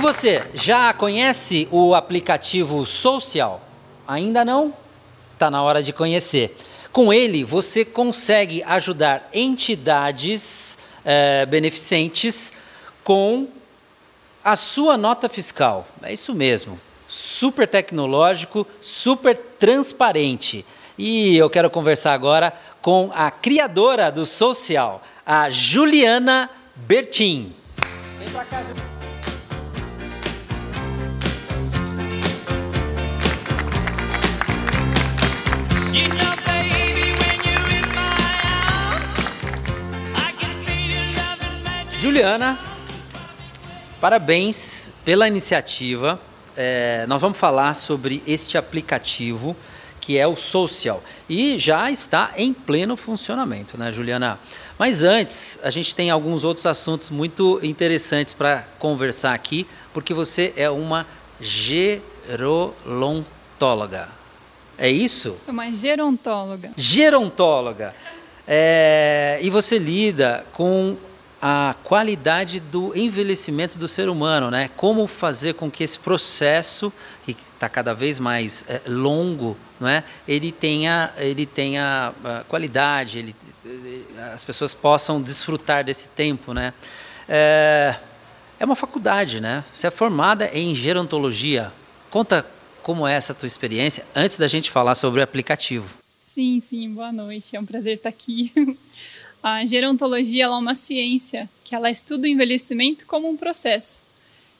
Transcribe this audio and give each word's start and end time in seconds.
E 0.00 0.02
você, 0.02 0.42
já 0.54 0.94
conhece 0.94 1.68
o 1.70 1.94
aplicativo 1.94 2.86
Social? 2.86 3.60
Ainda 4.08 4.46
não? 4.46 4.72
Está 5.34 5.50
na 5.50 5.62
hora 5.62 5.82
de 5.82 5.92
conhecer. 5.92 6.56
Com 6.90 7.12
ele, 7.12 7.44
você 7.44 7.84
consegue 7.84 8.62
ajudar 8.62 9.28
entidades 9.30 10.78
é, 11.04 11.44
beneficentes 11.44 12.50
com 13.04 13.46
a 14.42 14.56
sua 14.56 14.96
nota 14.96 15.28
fiscal. 15.28 15.86
É 16.02 16.14
isso 16.14 16.34
mesmo. 16.34 16.80
Super 17.06 17.68
tecnológico, 17.68 18.66
super 18.80 19.36
transparente. 19.36 20.64
E 20.96 21.36
eu 21.36 21.50
quero 21.50 21.68
conversar 21.68 22.14
agora 22.14 22.54
com 22.80 23.10
a 23.14 23.30
criadora 23.30 24.10
do 24.10 24.24
Social, 24.24 25.02
a 25.26 25.50
Juliana 25.50 26.48
Bertin. 26.74 27.52
Vem 28.18 28.30
pra 28.30 28.46
cá, 28.46 28.62
Juliana. 42.10 42.58
Parabéns 44.00 44.90
pela 45.04 45.28
iniciativa. 45.28 46.20
É, 46.56 47.04
nós 47.06 47.20
vamos 47.20 47.38
falar 47.38 47.74
sobre 47.74 48.20
este 48.26 48.58
aplicativo 48.58 49.56
que 50.00 50.18
é 50.18 50.26
o 50.26 50.34
Social 50.34 51.04
e 51.28 51.56
já 51.56 51.88
está 51.88 52.32
em 52.36 52.52
pleno 52.52 52.96
funcionamento, 52.96 53.78
né, 53.78 53.92
Juliana? 53.92 54.40
Mas 54.76 55.04
antes, 55.04 55.60
a 55.62 55.70
gente 55.70 55.94
tem 55.94 56.10
alguns 56.10 56.42
outros 56.42 56.66
assuntos 56.66 57.10
muito 57.10 57.60
interessantes 57.62 58.34
para 58.34 58.64
conversar 58.80 59.32
aqui, 59.32 59.64
porque 59.94 60.12
você 60.12 60.52
é 60.56 60.68
uma 60.68 61.06
gerontóloga. 61.40 64.08
É 64.76 64.90
isso? 64.90 65.36
Uma 65.46 65.72
gerontóloga. 65.72 66.72
Gerontóloga. 66.76 67.94
É, 68.48 69.38
e 69.40 69.48
você 69.48 69.78
lida 69.78 70.44
com 70.52 70.96
a 71.40 71.74
qualidade 71.84 72.60
do 72.60 72.96
envelhecimento 72.96 73.78
do 73.78 73.88
ser 73.88 74.08
humano, 74.08 74.50
né? 74.50 74.70
Como 74.76 75.06
fazer 75.06 75.54
com 75.54 75.70
que 75.70 75.82
esse 75.82 75.98
processo 75.98 76.92
que 77.24 77.30
está 77.30 77.68
cada 77.68 77.94
vez 77.94 78.18
mais 78.18 78.64
é, 78.68 78.80
longo, 78.86 79.56
não 79.78 79.88
é? 79.88 80.04
Ele 80.28 80.52
tenha, 80.52 81.10
ele 81.16 81.46
tenha 81.46 82.12
uh, 82.22 82.44
qualidade, 82.46 83.18
ele, 83.18 83.36
as 84.32 84.44
pessoas 84.44 84.74
possam 84.74 85.20
desfrutar 85.20 85.82
desse 85.82 86.08
tempo, 86.08 86.52
né? 86.52 86.74
É, 87.28 87.94
é 88.58 88.64
uma 88.64 88.76
faculdade, 88.76 89.40
né? 89.40 89.64
Você 89.72 89.86
é 89.86 89.90
formada 89.90 90.50
em 90.52 90.74
gerontologia. 90.74 91.72
Conta 92.10 92.46
como 92.82 93.06
é 93.06 93.14
essa 93.14 93.32
tua 93.32 93.46
experiência 93.46 94.04
antes 94.14 94.36
da 94.36 94.46
gente 94.46 94.70
falar 94.70 94.94
sobre 94.94 95.20
o 95.20 95.24
aplicativo. 95.24 95.99
Sim, 96.32 96.60
sim. 96.60 96.94
Boa 96.94 97.10
noite. 97.10 97.56
É 97.56 97.60
um 97.60 97.66
prazer 97.66 97.96
estar 97.96 98.08
aqui. 98.08 98.52
A 99.42 99.66
gerontologia 99.66 100.44
é 100.44 100.48
uma 100.48 100.76
ciência 100.76 101.50
que 101.64 101.74
ela 101.74 101.90
estuda 101.90 102.22
o 102.22 102.30
envelhecimento 102.30 103.04
como 103.04 103.28
um 103.28 103.36
processo. 103.36 104.04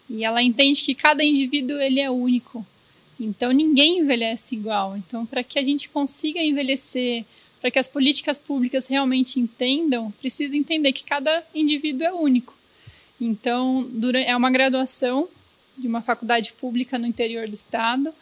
E 0.09 0.25
ela 0.25 0.43
entende 0.43 0.83
que 0.83 0.97
cada 0.97 1.23
indivíduo 1.23 1.81
ele 1.81 2.01
é 2.01 2.11
único. 2.11 2.67
Então 3.21 3.53
ninguém 3.53 4.01
envelhece 4.01 4.57
igual. 4.57 4.97
Então 4.97 5.25
para 5.25 5.45
que 5.45 5.61
a 5.61 5.63
gente 5.63 5.89
consiga 5.91 6.43
envelhecer, 6.43 7.25
para 7.61 7.71
que 7.71 7.79
as 7.79 7.87
políticas 7.87 8.37
públicas 8.37 8.89
realmente 8.89 9.39
entendam, 9.39 10.11
precisa 10.21 10.57
entender 10.57 10.93
que 10.93 11.05
cada 11.05 11.41
indivíduo 11.55 12.05
é 12.05 12.13
único. 12.13 12.53
Então 13.21 13.89
é 14.27 14.37
uma 14.37 14.51
graduação 14.51 15.29
de 15.79 15.87
uma 15.87 16.03
faculdade 16.03 16.53
pública 16.55 16.99
no 16.99 17.07
interior 17.07 17.47
do 17.47 17.55
estado 17.55 18.13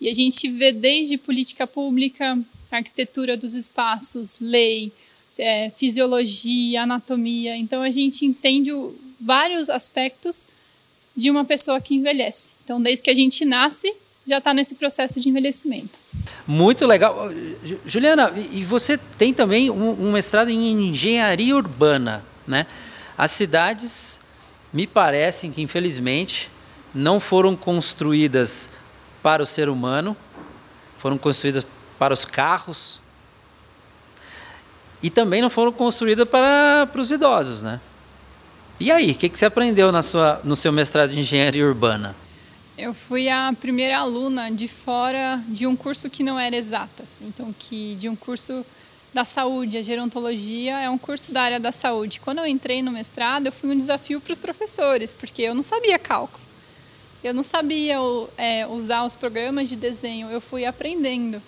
e 0.00 0.08
a 0.08 0.12
gente 0.14 0.48
vê 0.48 0.72
desde 0.72 1.18
política 1.18 1.66
pública, 1.66 2.38
arquitetura 2.76 3.36
dos 3.36 3.54
espaços, 3.54 4.38
lei, 4.40 4.92
é, 5.38 5.70
fisiologia, 5.70 6.82
anatomia. 6.82 7.56
Então 7.56 7.82
a 7.82 7.90
gente 7.90 8.24
entende 8.26 8.72
o, 8.72 8.94
vários 9.20 9.68
aspectos 9.70 10.46
de 11.16 11.30
uma 11.30 11.44
pessoa 11.44 11.80
que 11.80 11.94
envelhece. 11.94 12.54
Então, 12.64 12.80
desde 12.80 13.02
que 13.02 13.10
a 13.10 13.14
gente 13.14 13.44
nasce, 13.44 13.92
já 14.26 14.38
está 14.38 14.54
nesse 14.54 14.74
processo 14.74 15.20
de 15.20 15.28
envelhecimento. 15.28 15.98
Muito 16.46 16.86
legal. 16.86 17.30
Juliana, 17.84 18.32
e 18.52 18.62
você 18.62 18.98
tem 19.16 19.32
também 19.32 19.70
um, 19.70 20.08
um 20.08 20.12
mestrado 20.12 20.50
em 20.50 20.88
engenharia 20.88 21.56
urbana, 21.56 22.24
né? 22.46 22.66
As 23.16 23.32
cidades, 23.32 24.20
me 24.72 24.86
parecem 24.86 25.50
que, 25.50 25.62
infelizmente, 25.62 26.48
não 26.94 27.18
foram 27.18 27.56
construídas 27.56 28.70
para 29.22 29.42
o 29.42 29.46
ser 29.46 29.68
humano, 29.68 30.16
foram 30.98 31.18
construídas 31.18 31.66
para 31.98 32.14
os 32.14 32.24
carros, 32.24 33.00
e 35.02 35.10
também 35.10 35.40
não 35.40 35.50
foram 35.50 35.72
construídas 35.72 36.28
para, 36.28 36.88
para 36.90 37.00
os 37.00 37.10
idosos, 37.10 37.62
né? 37.62 37.80
E 38.80 38.90
aí, 38.92 39.10
o 39.10 39.14
que, 39.14 39.28
que 39.28 39.38
você 39.38 39.46
aprendeu 39.46 39.90
na 39.90 40.02
sua, 40.02 40.40
no 40.44 40.54
seu 40.54 40.72
mestrado 40.72 41.10
de 41.10 41.18
engenharia 41.18 41.66
urbana? 41.66 42.14
Eu 42.76 42.94
fui 42.94 43.28
a 43.28 43.52
primeira 43.60 43.98
aluna 43.98 44.52
de 44.52 44.68
fora 44.68 45.42
de 45.48 45.66
um 45.66 45.74
curso 45.74 46.08
que 46.08 46.22
não 46.22 46.38
era 46.38 46.54
exatas, 46.54 47.16
então 47.20 47.52
que 47.58 47.96
de 47.96 48.08
um 48.08 48.14
curso 48.14 48.64
da 49.12 49.24
saúde, 49.24 49.78
a 49.78 49.82
gerontologia 49.82 50.78
é 50.78 50.88
um 50.88 50.98
curso 50.98 51.32
da 51.32 51.42
área 51.42 51.58
da 51.58 51.72
saúde. 51.72 52.20
Quando 52.20 52.38
eu 52.38 52.46
entrei 52.46 52.82
no 52.82 52.92
mestrado, 52.92 53.46
eu 53.46 53.52
fui 53.52 53.70
um 53.70 53.76
desafio 53.76 54.20
para 54.20 54.32
os 54.32 54.38
professores, 54.38 55.12
porque 55.12 55.42
eu 55.42 55.54
não 55.54 55.62
sabia 55.62 55.98
cálculo, 55.98 56.44
eu 57.24 57.34
não 57.34 57.42
sabia 57.42 57.96
é, 58.36 58.64
usar 58.66 59.04
os 59.04 59.16
programas 59.16 59.68
de 59.68 59.74
desenho, 59.74 60.30
eu 60.30 60.40
fui 60.40 60.64
aprendendo. 60.64 61.42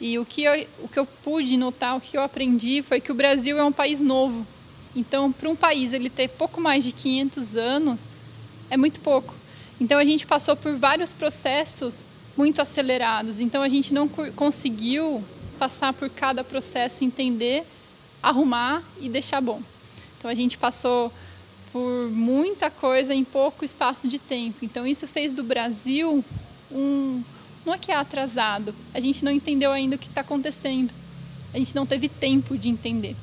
E 0.00 0.18
o 0.18 0.24
que, 0.24 0.42
eu, 0.42 0.66
o 0.82 0.88
que 0.88 0.98
eu 0.98 1.06
pude 1.06 1.56
notar, 1.56 1.96
o 1.96 2.00
que 2.00 2.16
eu 2.16 2.22
aprendi 2.22 2.82
foi 2.82 3.00
que 3.00 3.10
o 3.10 3.14
Brasil 3.14 3.58
é 3.58 3.64
um 3.64 3.72
país 3.72 4.02
novo. 4.02 4.46
Então, 4.94 5.32
para 5.32 5.48
um 5.48 5.56
país 5.56 5.92
ele 5.92 6.10
ter 6.10 6.28
pouco 6.28 6.60
mais 6.60 6.84
de 6.84 6.92
500 6.92 7.56
anos, 7.56 8.08
é 8.70 8.76
muito 8.76 9.00
pouco. 9.00 9.34
Então, 9.80 9.98
a 9.98 10.04
gente 10.04 10.26
passou 10.26 10.56
por 10.56 10.74
vários 10.76 11.12
processos 11.12 12.04
muito 12.36 12.60
acelerados. 12.60 13.40
Então, 13.40 13.62
a 13.62 13.68
gente 13.68 13.94
não 13.94 14.08
conseguiu 14.08 15.24
passar 15.58 15.92
por 15.92 16.10
cada 16.10 16.44
processo, 16.44 17.04
entender, 17.04 17.64
arrumar 18.22 18.82
e 19.00 19.08
deixar 19.08 19.40
bom. 19.40 19.60
Então, 20.18 20.30
a 20.30 20.34
gente 20.34 20.58
passou 20.58 21.12
por 21.72 22.10
muita 22.10 22.70
coisa 22.70 23.14
em 23.14 23.24
pouco 23.24 23.64
espaço 23.64 24.08
de 24.08 24.18
tempo. 24.18 24.64
Então, 24.64 24.86
isso 24.86 25.06
fez 25.06 25.32
do 25.32 25.42
Brasil 25.42 26.24
um 26.70 27.22
não 27.66 27.74
é 27.74 27.78
que 27.78 27.90
é 27.90 27.96
atrasado, 27.96 28.72
a 28.94 29.00
gente 29.00 29.24
não 29.24 29.32
entendeu 29.32 29.72
ainda 29.72 29.96
o 29.96 29.98
que 29.98 30.06
está 30.06 30.20
acontecendo. 30.20 30.94
A 31.52 31.58
gente 31.58 31.74
não 31.74 31.84
teve 31.84 32.08
tempo 32.08 32.56
de 32.56 32.68
entender. 32.68 33.16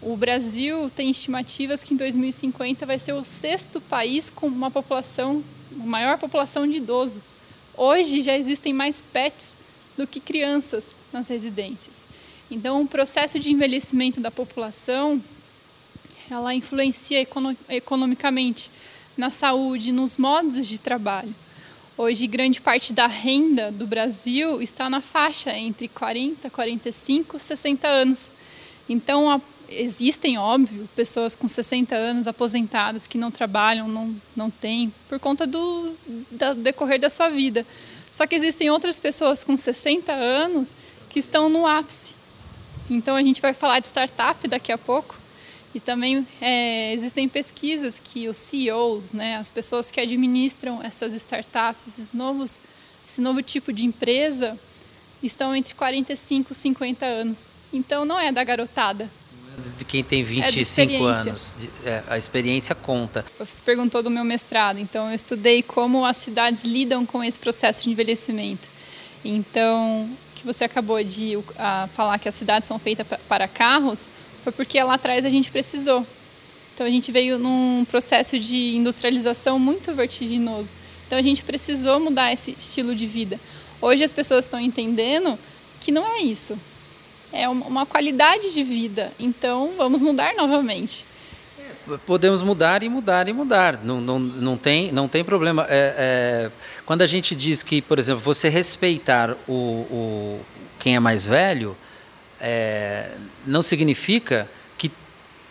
O 0.00 0.16
Brasil 0.16 0.90
tem 0.90 1.10
estimativas 1.10 1.82
que 1.82 1.94
em 1.94 1.96
2050 1.96 2.86
vai 2.86 2.98
ser 2.98 3.12
o 3.12 3.24
sexto 3.24 3.80
país 3.80 4.30
com 4.30 4.46
uma 4.46 4.70
população, 4.70 5.42
maior 5.72 6.18
população 6.18 6.66
de 6.66 6.76
idoso. 6.76 7.20
Hoje 7.76 8.20
já 8.20 8.36
existem 8.36 8.72
mais 8.72 9.00
pets 9.00 9.54
do 9.96 10.06
que 10.06 10.20
crianças 10.20 10.94
nas 11.12 11.28
residências. 11.28 12.02
Então, 12.50 12.82
o 12.82 12.86
processo 12.86 13.38
de 13.38 13.50
envelhecimento 13.50 14.20
da 14.20 14.30
população, 14.30 15.22
ela 16.30 16.54
influencia 16.54 17.26
economicamente 17.68 18.70
na 19.16 19.30
saúde, 19.30 19.92
nos 19.92 20.16
modos 20.16 20.66
de 20.66 20.78
trabalho. 20.78 21.34
Hoje, 21.96 22.26
grande 22.26 22.58
parte 22.58 22.92
da 22.94 23.06
renda 23.06 23.70
do 23.70 23.86
Brasil 23.86 24.62
está 24.62 24.88
na 24.88 25.02
faixa 25.02 25.52
entre 25.52 25.88
40, 25.88 26.48
45, 26.48 27.38
60 27.38 27.86
anos. 27.86 28.32
Então, 28.88 29.40
existem, 29.68 30.38
óbvio, 30.38 30.88
pessoas 30.96 31.36
com 31.36 31.46
60 31.46 31.94
anos 31.94 32.26
aposentadas 32.26 33.06
que 33.06 33.18
não 33.18 33.30
trabalham, 33.30 33.88
não, 33.88 34.16
não 34.34 34.50
têm, 34.50 34.92
por 35.06 35.20
conta 35.20 35.46
do, 35.46 35.92
do 36.30 36.54
decorrer 36.56 36.98
da 36.98 37.10
sua 37.10 37.28
vida. 37.28 37.64
Só 38.10 38.26
que 38.26 38.34
existem 38.34 38.70
outras 38.70 38.98
pessoas 38.98 39.44
com 39.44 39.54
60 39.54 40.14
anos 40.14 40.74
que 41.10 41.18
estão 41.18 41.50
no 41.50 41.66
ápice. 41.66 42.14
Então, 42.90 43.14
a 43.14 43.22
gente 43.22 43.42
vai 43.42 43.52
falar 43.52 43.80
de 43.80 43.88
startup 43.88 44.48
daqui 44.48 44.72
a 44.72 44.78
pouco. 44.78 45.21
E 45.74 45.80
também 45.80 46.26
é, 46.40 46.92
existem 46.92 47.28
pesquisas 47.28 47.98
que 47.98 48.28
os 48.28 48.36
CEOs, 48.36 49.12
né, 49.12 49.36
as 49.36 49.50
pessoas 49.50 49.90
que 49.90 50.00
administram 50.00 50.82
essas 50.82 51.12
startups, 51.14 51.88
esses 51.88 52.12
novos, 52.12 52.60
esse 53.08 53.20
novo 53.20 53.42
tipo 53.42 53.72
de 53.72 53.84
empresa, 53.84 54.58
estão 55.22 55.54
entre 55.54 55.74
45 55.74 56.52
e 56.52 56.54
50 56.54 57.06
anos. 57.06 57.48
Então 57.72 58.04
não 58.04 58.20
é 58.20 58.30
da 58.30 58.44
garotada. 58.44 59.08
De 59.78 59.84
quem 59.84 60.02
tem 60.02 60.22
25 60.22 60.92
é 60.92 60.96
anos. 60.96 61.54
É, 61.84 62.02
a 62.08 62.18
experiência 62.18 62.74
conta. 62.74 63.24
Você 63.38 63.62
perguntou 63.62 64.02
do 64.02 64.10
meu 64.10 64.24
mestrado, 64.24 64.78
então 64.78 65.08
eu 65.08 65.14
estudei 65.14 65.62
como 65.62 66.04
as 66.04 66.16
cidades 66.16 66.64
lidam 66.64 67.04
com 67.04 67.22
esse 67.22 67.38
processo 67.38 67.84
de 67.84 67.90
envelhecimento. 67.90 68.66
Então, 69.24 70.10
que 70.34 70.44
você 70.44 70.64
acabou 70.64 71.02
de 71.04 71.38
falar 71.92 72.18
que 72.18 72.28
as 72.28 72.34
cidades 72.34 72.66
são 72.66 72.78
feitas 72.78 73.06
para 73.28 73.46
carros, 73.46 74.08
foi 74.42 74.52
porque 74.52 74.82
lá 74.82 74.94
atrás 74.94 75.24
a 75.24 75.30
gente 75.30 75.50
precisou. 75.50 76.06
Então 76.74 76.86
a 76.86 76.90
gente 76.90 77.12
veio 77.12 77.38
num 77.38 77.84
processo 77.90 78.38
de 78.38 78.76
industrialização 78.76 79.58
muito 79.58 79.92
vertiginoso. 79.92 80.72
Então 81.06 81.18
a 81.18 81.22
gente 81.22 81.42
precisou 81.42 82.00
mudar 82.00 82.32
esse 82.32 82.52
estilo 82.58 82.94
de 82.94 83.06
vida. 83.06 83.38
Hoje 83.80 84.02
as 84.02 84.12
pessoas 84.12 84.46
estão 84.46 84.58
entendendo 84.58 85.38
que 85.80 85.92
não 85.92 86.06
é 86.06 86.20
isso. 86.22 86.58
É 87.32 87.48
uma 87.48 87.86
qualidade 87.86 88.52
de 88.52 88.62
vida. 88.62 89.12
Então 89.18 89.72
vamos 89.76 90.02
mudar 90.02 90.34
novamente. 90.34 91.04
Podemos 92.06 92.42
mudar 92.42 92.82
e 92.82 92.88
mudar 92.88 93.28
e 93.28 93.32
mudar. 93.32 93.80
Não, 93.82 94.00
não, 94.00 94.18
não, 94.18 94.56
tem, 94.56 94.92
não 94.92 95.08
tem 95.08 95.24
problema. 95.24 95.66
É, 95.68 95.94
é, 96.48 96.50
quando 96.86 97.02
a 97.02 97.06
gente 97.06 97.34
diz 97.34 97.62
que, 97.62 97.82
por 97.82 97.98
exemplo, 97.98 98.22
você 98.22 98.48
respeitar 98.48 99.36
o, 99.48 99.52
o 99.52 100.40
quem 100.78 100.94
é 100.94 101.00
mais 101.00 101.26
velho, 101.26 101.76
é, 102.42 103.12
não 103.46 103.62
significa 103.62 104.48
que 104.76 104.90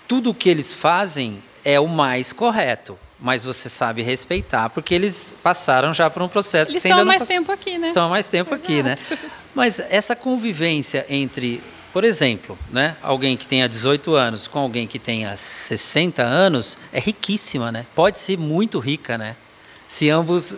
tudo 0.08 0.32
o 0.32 0.34
que 0.34 0.50
eles 0.50 0.74
fazem 0.74 1.42
é 1.64 1.80
o 1.80 1.88
mais 1.88 2.34
correto. 2.34 3.00
Mas 3.24 3.44
você 3.44 3.70
sabe 3.70 4.02
respeitar, 4.02 4.70
porque 4.72 4.96
eles 4.96 5.36
passaram 5.44 5.94
já 5.94 6.10
por 6.10 6.24
um 6.24 6.28
processo 6.28 6.72
eles 6.72 6.82
que 6.82 6.88
você 6.88 6.94
ainda 6.94 7.02
estão 7.02 7.04
há 7.04 7.06
mais 7.06 7.22
pass... 7.22 7.28
tempo 7.28 7.52
aqui, 7.52 7.78
né? 7.78 7.88
Estão 7.88 8.06
há 8.08 8.10
mais 8.10 8.28
tempo 8.28 8.56
Exato. 8.56 8.64
aqui, 8.64 8.84
né? 8.84 8.98
Mas 9.54 9.80
essa 9.80 10.16
convivência 10.16 11.06
entre, 11.08 11.62
por 11.94 12.04
exemplo, 12.04 12.58
né, 12.72 12.96
alguém 13.02 13.38
que 13.38 13.46
tenha 13.46 13.70
18 13.70 14.16
anos 14.16 14.48
com 14.48 14.58
alguém 14.58 14.88
que 14.88 14.98
tenha 14.98 15.36
60 15.38 16.24
anos 16.24 16.80
é 16.92 17.00
riquíssima, 17.00 17.72
né? 17.72 17.86
Pode 17.94 18.18
ser 18.18 18.40
muito 18.40 18.80
rica, 18.80 19.20
né? 19.20 19.36
Se 19.88 20.10
ambos 20.10 20.58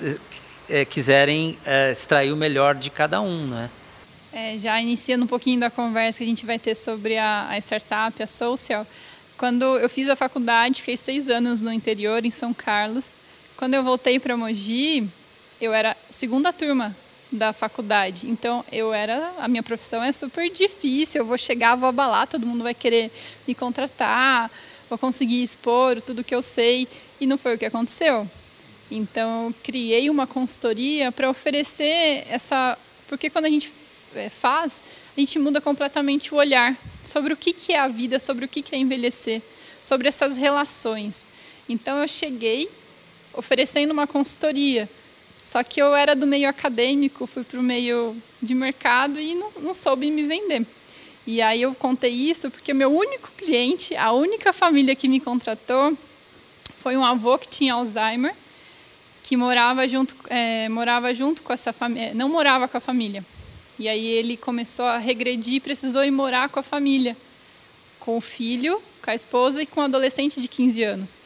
é, 0.69 0.86
quiserem 0.86 1.57
é, 1.65 1.91
extrair 1.91 2.31
o 2.31 2.38
melhor 2.38 2.75
de 2.75 2.89
cada 2.89 3.19
um, 3.19 3.45
né? 3.45 3.69
É, 4.33 4.57
já 4.57 4.81
iniciando 4.81 5.25
um 5.25 5.27
pouquinho 5.27 5.59
da 5.59 5.69
conversa 5.69 6.18
que 6.18 6.24
a 6.24 6.27
gente 6.27 6.44
vai 6.44 6.57
ter 6.57 6.75
sobre 6.75 7.18
a, 7.18 7.50
a 7.50 7.57
startup, 7.59 8.21
a 8.21 8.25
Social, 8.25 8.85
quando 9.38 9.77
eu 9.77 9.89
fiz 9.89 10.09
a 10.09 10.15
faculdade, 10.15 10.80
fiquei 10.80 10.97
seis 10.97 11.30
anos 11.30 11.62
no 11.62 11.71
interior, 11.71 12.25
em 12.25 12.31
São 12.31 12.53
Carlos. 12.53 13.15
Quando 13.57 13.74
eu 13.74 13.83
voltei 13.83 14.19
para 14.19 14.35
Mogi, 14.38 15.07
eu 15.62 15.74
era 15.74 15.95
segunda 16.09 16.51
turma 16.51 16.95
da 17.31 17.51
faculdade. 17.51 18.27
Então, 18.27 18.63
eu 18.71 18.94
era, 18.94 19.33
a 19.39 19.47
minha 19.47 19.62
profissão 19.62 20.03
é 20.03 20.12
super 20.12 20.50
difícil. 20.50 21.21
Eu 21.21 21.25
vou 21.25 21.38
chegar, 21.38 21.75
vou 21.75 21.89
abalar, 21.89 22.27
todo 22.27 22.45
mundo 22.45 22.63
vai 22.63 22.74
querer 22.74 23.12
me 23.47 23.53
contratar, 23.53 24.50
vou 24.89 24.97
conseguir 24.97 25.44
expor 25.44 26.01
tudo 26.01 26.24
que 26.24 26.33
eu 26.33 26.41
sei. 26.41 26.88
E 27.19 27.25
não 27.25 27.38
foi 27.38 27.56
o 27.56 27.57
que 27.57 27.65
aconteceu. 27.65 28.29
Então, 28.89 29.47
eu 29.47 29.56
criei 29.63 30.09
uma 30.09 30.25
consultoria 30.25 31.12
para 31.12 31.29
oferecer 31.29 32.25
essa. 32.29 32.77
Porque 33.07 33.29
quando 33.29 33.45
a 33.45 33.50
gente 33.50 33.71
faz, 34.30 34.81
a 35.15 35.19
gente 35.19 35.38
muda 35.39 35.62
completamente 35.62 36.33
o 36.33 36.38
olhar 36.38 36.75
sobre 37.04 37.33
o 37.33 37.38
que, 37.38 37.54
que 37.54 37.74
é 37.74 37.80
a 37.80 37.88
vida, 37.88 38.19
sobre 38.19 38.45
o 38.45 38.48
que, 38.48 38.62
que 38.62 38.75
é 38.75 38.77
envelhecer, 38.77 39.42
sobre 39.81 40.07
essas 40.07 40.36
relações. 40.38 41.27
Então 41.68 41.98
eu 41.98 42.07
cheguei 42.07 42.69
oferecendo 43.33 43.92
uma 43.92 44.07
consultoria, 44.07 44.89
só 45.42 45.63
que 45.63 45.81
eu 45.81 45.95
era 45.95 46.15
do 46.15 46.25
meio 46.25 46.48
acadêmico, 46.48 47.27
fui 47.27 47.44
para 47.44 47.60
o 47.60 47.63
meio 47.63 48.15
de 48.42 48.54
mercado 48.54 49.19
e 49.19 49.36
não, 49.36 49.51
não 49.60 49.74
soube 49.74 50.10
me 50.10 50.24
vender. 50.24 50.65
E 51.25 51.42
aí 51.42 51.62
eu 51.62 51.74
contei 51.74 52.12
isso 52.12 52.51
porque 52.51 52.74
meu 52.74 52.94
único 52.94 53.31
cliente, 53.38 53.95
a 53.95 54.12
única 54.12 54.51
família 54.51 54.95
que 54.95 55.07
me 55.07 55.19
contratou, 55.19 55.98
foi 56.81 56.98
um 56.98 57.06
avô 57.06 57.38
que 57.38 57.48
tinha 57.48 57.74
Alzheimer, 57.74 58.36
que 59.24 59.38
morava 59.38 59.88
junto, 59.88 60.15
é, 60.30 60.68
morava 60.68 61.13
junto 61.13 61.42
com 61.42 61.54
essa 61.54 61.71
família, 61.71 62.13
não 62.13 62.27
morava 62.27 62.68
com 62.68 62.77
a 62.77 62.81
família, 62.81 63.24
e 63.79 63.89
aí 63.89 64.05
ele 64.05 64.37
começou 64.37 64.85
a 64.85 64.97
regredir 64.97 65.55
e 65.55 65.59
precisou 65.59 66.03
ir 66.03 66.11
morar 66.11 66.49
com 66.49 66.59
a 66.59 66.63
família, 66.63 67.17
com 67.99 68.17
o 68.17 68.21
filho, 68.21 68.81
com 69.01 69.09
a 69.09 69.15
esposa 69.15 69.61
e 69.61 69.65
com 69.65 69.81
um 69.81 69.83
adolescente 69.83 70.39
de 70.39 70.47
15 70.47 70.83
anos. 70.83 71.19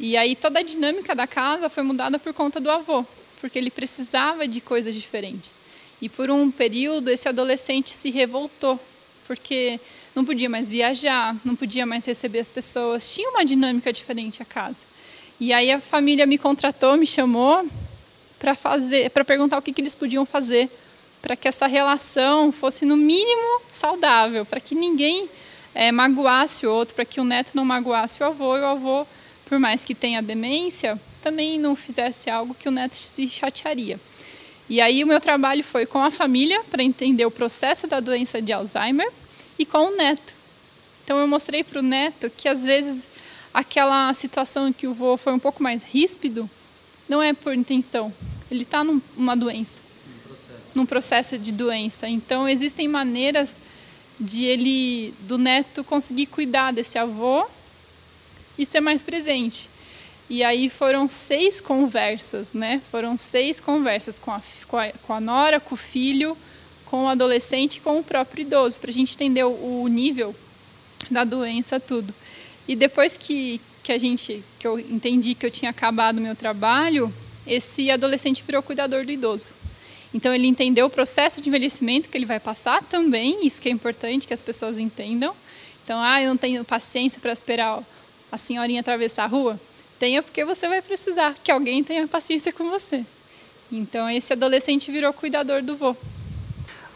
E 0.00 0.16
aí 0.16 0.34
toda 0.34 0.60
a 0.60 0.62
dinâmica 0.62 1.14
da 1.14 1.26
casa 1.26 1.68
foi 1.68 1.82
mudada 1.82 2.18
por 2.18 2.32
conta 2.32 2.58
do 2.58 2.70
avô, 2.70 3.04
porque 3.40 3.58
ele 3.58 3.70
precisava 3.70 4.48
de 4.48 4.60
coisas 4.60 4.94
diferentes. 4.94 5.56
E 6.00 6.08
por 6.08 6.30
um 6.30 6.50
período 6.50 7.08
esse 7.08 7.28
adolescente 7.28 7.90
se 7.90 8.10
revoltou, 8.10 8.80
porque 9.26 9.78
não 10.14 10.24
podia 10.24 10.48
mais 10.48 10.68
viajar, 10.68 11.36
não 11.44 11.54
podia 11.54 11.86
mais 11.86 12.04
receber 12.04 12.40
as 12.40 12.50
pessoas, 12.50 13.14
tinha 13.14 13.28
uma 13.30 13.44
dinâmica 13.44 13.92
diferente 13.92 14.42
a 14.42 14.44
casa. 14.44 14.84
E 15.38 15.52
aí 15.52 15.70
a 15.70 15.80
família 15.80 16.26
me 16.26 16.38
contratou, 16.38 16.96
me 16.96 17.06
chamou 17.06 17.64
para 18.38 18.54
fazer, 18.54 19.10
para 19.10 19.24
perguntar 19.24 19.58
o 19.58 19.62
que, 19.62 19.72
que 19.72 19.80
eles 19.80 19.94
podiam 19.94 20.24
fazer 20.24 20.68
para 21.22 21.36
que 21.36 21.46
essa 21.46 21.68
relação 21.68 22.50
fosse 22.50 22.84
no 22.84 22.96
mínimo 22.96 23.62
saudável, 23.70 24.44
para 24.44 24.58
que 24.58 24.74
ninguém 24.74 25.28
é, 25.72 25.92
magoasse 25.92 26.66
o 26.66 26.72
outro, 26.72 26.96
para 26.96 27.04
que 27.04 27.20
o 27.20 27.24
neto 27.24 27.52
não 27.54 27.64
magoasse 27.64 28.20
o 28.20 28.26
avô 28.26 28.58
e 28.58 28.60
o 28.60 28.66
avô, 28.66 29.06
por 29.46 29.58
mais 29.60 29.84
que 29.84 29.94
tenha 29.94 30.20
demência, 30.20 31.00
também 31.22 31.60
não 31.60 31.76
fizesse 31.76 32.28
algo 32.28 32.52
que 32.52 32.68
o 32.68 32.72
neto 32.72 32.96
se 32.96 33.28
chatearia. 33.28 33.98
E 34.68 34.80
aí 34.80 35.04
o 35.04 35.06
meu 35.06 35.20
trabalho 35.20 35.62
foi 35.62 35.86
com 35.86 36.02
a 36.02 36.10
família 36.10 36.60
para 36.68 36.82
entender 36.82 37.24
o 37.24 37.30
processo 37.30 37.86
da 37.86 38.00
doença 38.00 38.42
de 38.42 38.52
Alzheimer 38.52 39.10
e 39.56 39.64
com 39.64 39.86
o 39.86 39.96
neto. 39.96 40.34
Então 41.04 41.18
eu 41.18 41.28
mostrei 41.28 41.62
para 41.62 41.78
o 41.78 41.82
neto 41.82 42.30
que 42.30 42.48
às 42.48 42.64
vezes 42.64 43.08
aquela 43.54 44.12
situação 44.14 44.68
em 44.68 44.72
que 44.72 44.88
o 44.88 44.90
avô 44.90 45.16
foi 45.16 45.32
um 45.32 45.38
pouco 45.38 45.62
mais 45.62 45.84
ríspido 45.84 46.50
não 47.08 47.22
é 47.22 47.32
por 47.32 47.54
intenção, 47.54 48.12
ele 48.50 48.62
está 48.62 48.82
numa 48.82 49.36
doença 49.36 49.91
num 50.74 50.86
processo 50.86 51.38
de 51.38 51.52
doença. 51.52 52.08
Então 52.08 52.48
existem 52.48 52.88
maneiras 52.88 53.60
de 54.18 54.44
ele, 54.44 55.14
do 55.20 55.38
neto, 55.38 55.82
conseguir 55.82 56.26
cuidar 56.26 56.72
desse 56.72 56.98
avô 56.98 57.46
e 58.58 58.64
ser 58.64 58.80
mais 58.80 59.02
presente. 59.02 59.68
E 60.30 60.42
aí 60.42 60.68
foram 60.68 61.08
seis 61.08 61.60
conversas, 61.60 62.52
né? 62.52 62.80
Foram 62.90 63.16
seis 63.16 63.60
conversas 63.60 64.18
com 64.18 64.30
a, 64.30 64.40
com 64.66 64.78
a, 64.78 64.88
com 64.90 65.12
a 65.12 65.20
nora, 65.20 65.60
com 65.60 65.74
o 65.74 65.78
filho, 65.78 66.36
com 66.86 67.04
o 67.04 67.08
adolescente 67.08 67.76
e 67.76 67.80
com 67.80 67.98
o 67.98 68.04
próprio 68.04 68.42
idoso, 68.42 68.78
para 68.78 68.90
a 68.90 68.94
gente 68.94 69.14
entender 69.14 69.44
o, 69.44 69.82
o 69.82 69.88
nível 69.88 70.34
da 71.10 71.24
doença, 71.24 71.80
tudo. 71.80 72.14
E 72.66 72.76
depois 72.76 73.16
que, 73.16 73.60
que 73.82 73.92
a 73.92 73.98
gente, 73.98 74.42
que 74.58 74.66
eu 74.66 74.78
entendi 74.78 75.34
que 75.34 75.44
eu 75.44 75.50
tinha 75.50 75.70
acabado 75.70 76.20
meu 76.20 76.36
trabalho, 76.36 77.12
esse 77.46 77.90
adolescente 77.90 78.44
virou 78.46 78.62
cuidador 78.62 79.04
do 79.04 79.10
idoso. 79.10 79.50
Então 80.14 80.34
ele 80.34 80.46
entendeu 80.46 80.86
o 80.86 80.90
processo 80.90 81.40
de 81.40 81.48
envelhecimento 81.48 82.08
que 82.08 82.16
ele 82.18 82.26
vai 82.26 82.38
passar 82.38 82.82
também, 82.82 83.46
isso 83.46 83.60
que 83.60 83.68
é 83.68 83.72
importante 83.72 84.26
que 84.26 84.34
as 84.34 84.42
pessoas 84.42 84.78
entendam. 84.78 85.34
Então, 85.84 86.00
ah, 86.00 86.22
eu 86.22 86.28
não 86.28 86.36
tenho 86.36 86.64
paciência 86.64 87.20
para 87.20 87.32
esperar 87.32 87.82
a 88.30 88.38
senhorinha 88.38 88.80
atravessar 88.80 89.24
a 89.24 89.26
rua. 89.26 89.58
Tenha 89.98 90.22
porque 90.22 90.44
você 90.44 90.68
vai 90.68 90.82
precisar 90.82 91.34
que 91.42 91.50
alguém 91.50 91.84
tenha 91.84 92.06
paciência 92.08 92.52
com 92.52 92.68
você. 92.70 93.04
Então 93.70 94.08
esse 94.10 94.32
adolescente 94.32 94.90
virou 94.90 95.12
cuidador 95.12 95.62
do 95.62 95.76
vô. 95.76 95.96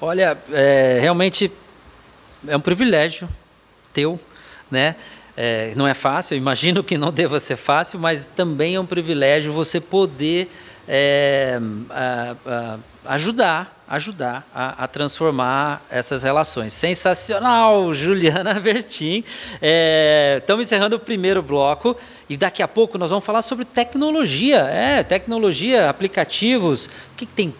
Olha, 0.01 0.37
é, 0.53 0.99
realmente 1.01 1.51
é 2.47 2.57
um 2.57 2.61
privilégio 2.61 3.29
teu, 3.93 4.21
né? 4.71 4.97
É, 5.37 5.73
não 5.77 5.87
é 5.87 5.95
fácil, 5.95 6.37
imagino 6.37 6.83
que 6.83 6.97
não 6.99 7.13
deva 7.13 7.39
ser 7.39 7.57
fácil, 7.57 7.99
mas 7.99 8.27
também 8.27 8.75
é 8.75 8.81
um 8.81 8.87
privilégio 8.87 9.53
você 9.53 9.81
poder 9.81 10.51
é, 10.89 11.59
a, 11.91 12.37
a, 12.47 13.15
ajudar, 13.15 13.85
ajudar 13.89 14.47
a, 14.55 14.85
a, 14.85 14.89
transformar 14.89 15.85
essas 15.91 16.23
relações. 16.23 16.73
Sensacional, 16.73 17.93
Juliana 17.95 18.55
Bertin. 18.61 19.25
É, 19.61 20.39
estamos 20.41 20.67
encerrando 20.67 20.97
o 20.97 21.01
primeiro 21.01 21.43
bloco 21.43 21.97
e 22.29 22.37
daqui 22.37 22.63
a 22.63 22.69
pouco 22.69 22.99
nós 22.99 23.11
vamos 23.11 23.25
falar 23.25 23.43
sobre 23.43 23.65
tecnologia. 23.65 24.59
É, 24.59 25.03
tecnologia, 25.03 25.89
aplicativos. 25.89 26.87
O 26.87 27.17
que, 27.17 27.27
que 27.27 27.35
tem 27.35 27.55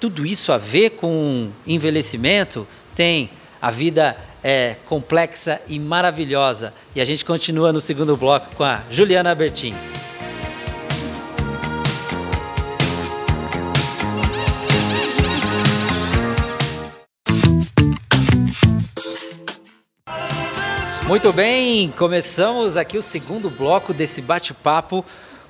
tudo 0.00 0.24
isso 0.24 0.52
a 0.52 0.58
ver 0.58 0.90
com 0.90 1.50
envelhecimento? 1.66 2.66
Tem. 2.94 3.30
A 3.60 3.72
vida 3.72 4.16
é 4.42 4.76
complexa 4.86 5.60
e 5.66 5.78
maravilhosa. 5.78 6.72
E 6.94 7.00
a 7.00 7.04
gente 7.04 7.24
continua 7.24 7.72
no 7.72 7.80
segundo 7.80 8.16
bloco 8.16 8.54
com 8.54 8.64
a 8.64 8.80
Juliana 8.90 9.34
Bertin. 9.34 9.74
Muito 21.08 21.32
bem, 21.32 21.90
começamos 21.96 22.76
aqui 22.76 22.98
o 22.98 23.02
segundo 23.02 23.48
bloco 23.48 23.94
desse 23.94 24.20
bate-papo 24.20 25.02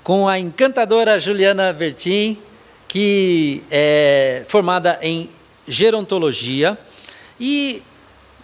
com 0.05 0.29
a 0.29 0.39
encantadora 0.39 1.19
Juliana 1.19 1.73
Bertin, 1.73 2.39
que 2.87 3.65
é 3.69 4.45
formada 4.47 5.01
em 5.03 5.29
gerontologia 5.67 6.79
e 7.41 7.83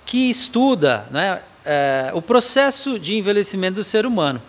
que 0.05 0.29
estuda 0.29 1.07
né, 1.13 1.41
é, 1.65 2.11
o 2.15 2.21
processo 2.21 2.99
de 2.99 3.15
envelhecimento 3.15 3.77
do 3.77 3.85
ser 3.85 4.07
humano. 4.07 4.43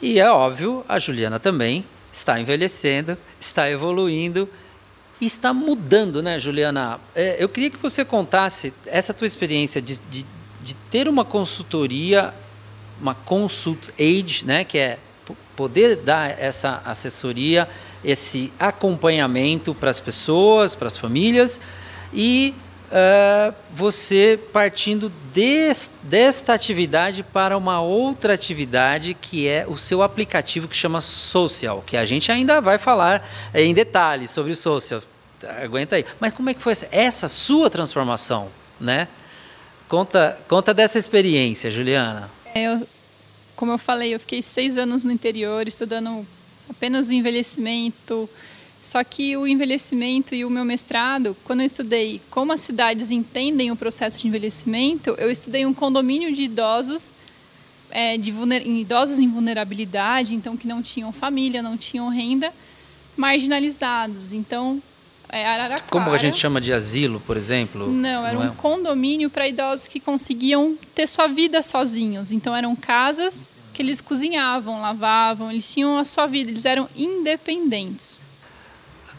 E 0.00 0.18
é 0.18 0.30
óbvio, 0.30 0.82
a 0.88 0.98
Juliana 0.98 1.38
também 1.38 1.84
está 2.10 2.40
envelhecendo, 2.40 3.18
está 3.38 3.70
evoluindo 3.70 4.48
e 5.20 5.26
está 5.26 5.52
mudando, 5.52 6.22
né, 6.22 6.38
Juliana? 6.38 6.98
É, 7.14 7.36
eu 7.38 7.50
queria 7.50 7.68
que 7.68 7.76
você 7.76 8.02
contasse 8.02 8.72
essa 8.86 9.12
tua 9.12 9.26
experiência 9.26 9.82
de, 9.82 10.00
de 10.10 10.24
de 10.62 10.74
ter 10.74 11.08
uma 11.08 11.24
consultoria 11.24 12.32
uma 13.02 13.14
consult 13.14 13.90
age, 13.98 14.44
né, 14.44 14.62
que 14.64 14.78
é 14.78 14.96
poder 15.56 15.96
dar 15.96 16.38
essa 16.40 16.80
assessoria, 16.84 17.68
esse 18.04 18.52
acompanhamento 18.58 19.74
para 19.74 19.90
as 19.90 20.00
pessoas, 20.00 20.74
para 20.74 20.86
as 20.86 20.96
famílias 20.96 21.60
e 22.12 22.54
uh, 22.88 23.54
você 23.72 24.38
partindo 24.52 25.12
des, 25.32 25.90
desta 26.02 26.54
atividade 26.54 27.22
para 27.22 27.56
uma 27.56 27.80
outra 27.80 28.34
atividade 28.34 29.14
que 29.14 29.48
é 29.48 29.66
o 29.68 29.76
seu 29.76 30.02
aplicativo 30.02 30.68
que 30.68 30.76
chama 30.76 31.00
Social, 31.00 31.82
que 31.86 31.96
a 31.96 32.04
gente 32.04 32.30
ainda 32.30 32.60
vai 32.60 32.78
falar 32.78 33.28
em 33.52 33.74
detalhes 33.74 34.30
sobre 34.30 34.52
o 34.52 34.56
Social. 34.56 35.02
Aguenta 35.62 35.96
aí. 35.96 36.06
Mas 36.20 36.32
como 36.32 36.50
é 36.50 36.54
que 36.54 36.62
foi 36.62 36.72
essa, 36.72 36.88
essa 36.92 37.28
sua 37.28 37.68
transformação, 37.68 38.48
né? 38.80 39.08
Conta, 39.92 40.38
conta 40.48 40.72
dessa 40.72 40.98
experiência, 40.98 41.70
Juliana. 41.70 42.30
É, 42.54 42.62
eu, 42.62 42.88
como 43.54 43.72
eu 43.72 43.76
falei, 43.76 44.14
eu 44.14 44.18
fiquei 44.18 44.40
seis 44.40 44.78
anos 44.78 45.04
no 45.04 45.12
interior 45.12 45.68
estudando 45.68 46.26
apenas 46.70 47.10
o 47.10 47.12
envelhecimento, 47.12 48.26
só 48.80 49.04
que 49.04 49.36
o 49.36 49.46
envelhecimento 49.46 50.34
e 50.34 50.46
o 50.46 50.50
meu 50.50 50.64
mestrado, 50.64 51.36
quando 51.44 51.60
eu 51.60 51.66
estudei 51.66 52.22
como 52.30 52.54
as 52.54 52.62
cidades 52.62 53.10
entendem 53.10 53.70
o 53.70 53.76
processo 53.76 54.18
de 54.18 54.28
envelhecimento, 54.28 55.10
eu 55.18 55.30
estudei 55.30 55.66
um 55.66 55.74
condomínio 55.74 56.32
de 56.32 56.44
idosos, 56.44 57.12
é, 57.90 58.16
de 58.16 58.32
idosos 58.80 59.18
em 59.18 59.28
vulnerabilidade, 59.28 60.34
então 60.34 60.56
que 60.56 60.66
não 60.66 60.80
tinham 60.80 61.12
família, 61.12 61.60
não 61.60 61.76
tinham 61.76 62.08
renda, 62.08 62.50
marginalizados. 63.14 64.32
Então, 64.32 64.82
é 65.32 65.46
Araraquara. 65.46 65.90
Como 65.90 66.10
a 66.10 66.18
gente 66.18 66.36
chama 66.36 66.60
de 66.60 66.72
asilo, 66.72 67.18
por 67.20 67.36
exemplo? 67.36 67.90
Não, 67.90 68.24
era 68.24 68.34
não 68.34 68.42
um 68.42 68.48
é? 68.48 68.54
condomínio 68.56 69.30
para 69.30 69.48
idosos 69.48 69.88
que 69.88 69.98
conseguiam 69.98 70.76
ter 70.94 71.08
sua 71.08 71.26
vida 71.26 71.62
sozinhos. 71.62 72.30
Então, 72.30 72.54
eram 72.54 72.76
casas 72.76 73.48
que 73.72 73.82
eles 73.82 74.00
cozinhavam, 74.00 74.80
lavavam, 74.80 75.50
eles 75.50 75.72
tinham 75.72 75.96
a 75.96 76.04
sua 76.04 76.26
vida, 76.26 76.50
eles 76.50 76.66
eram 76.66 76.88
independentes. 76.94 78.21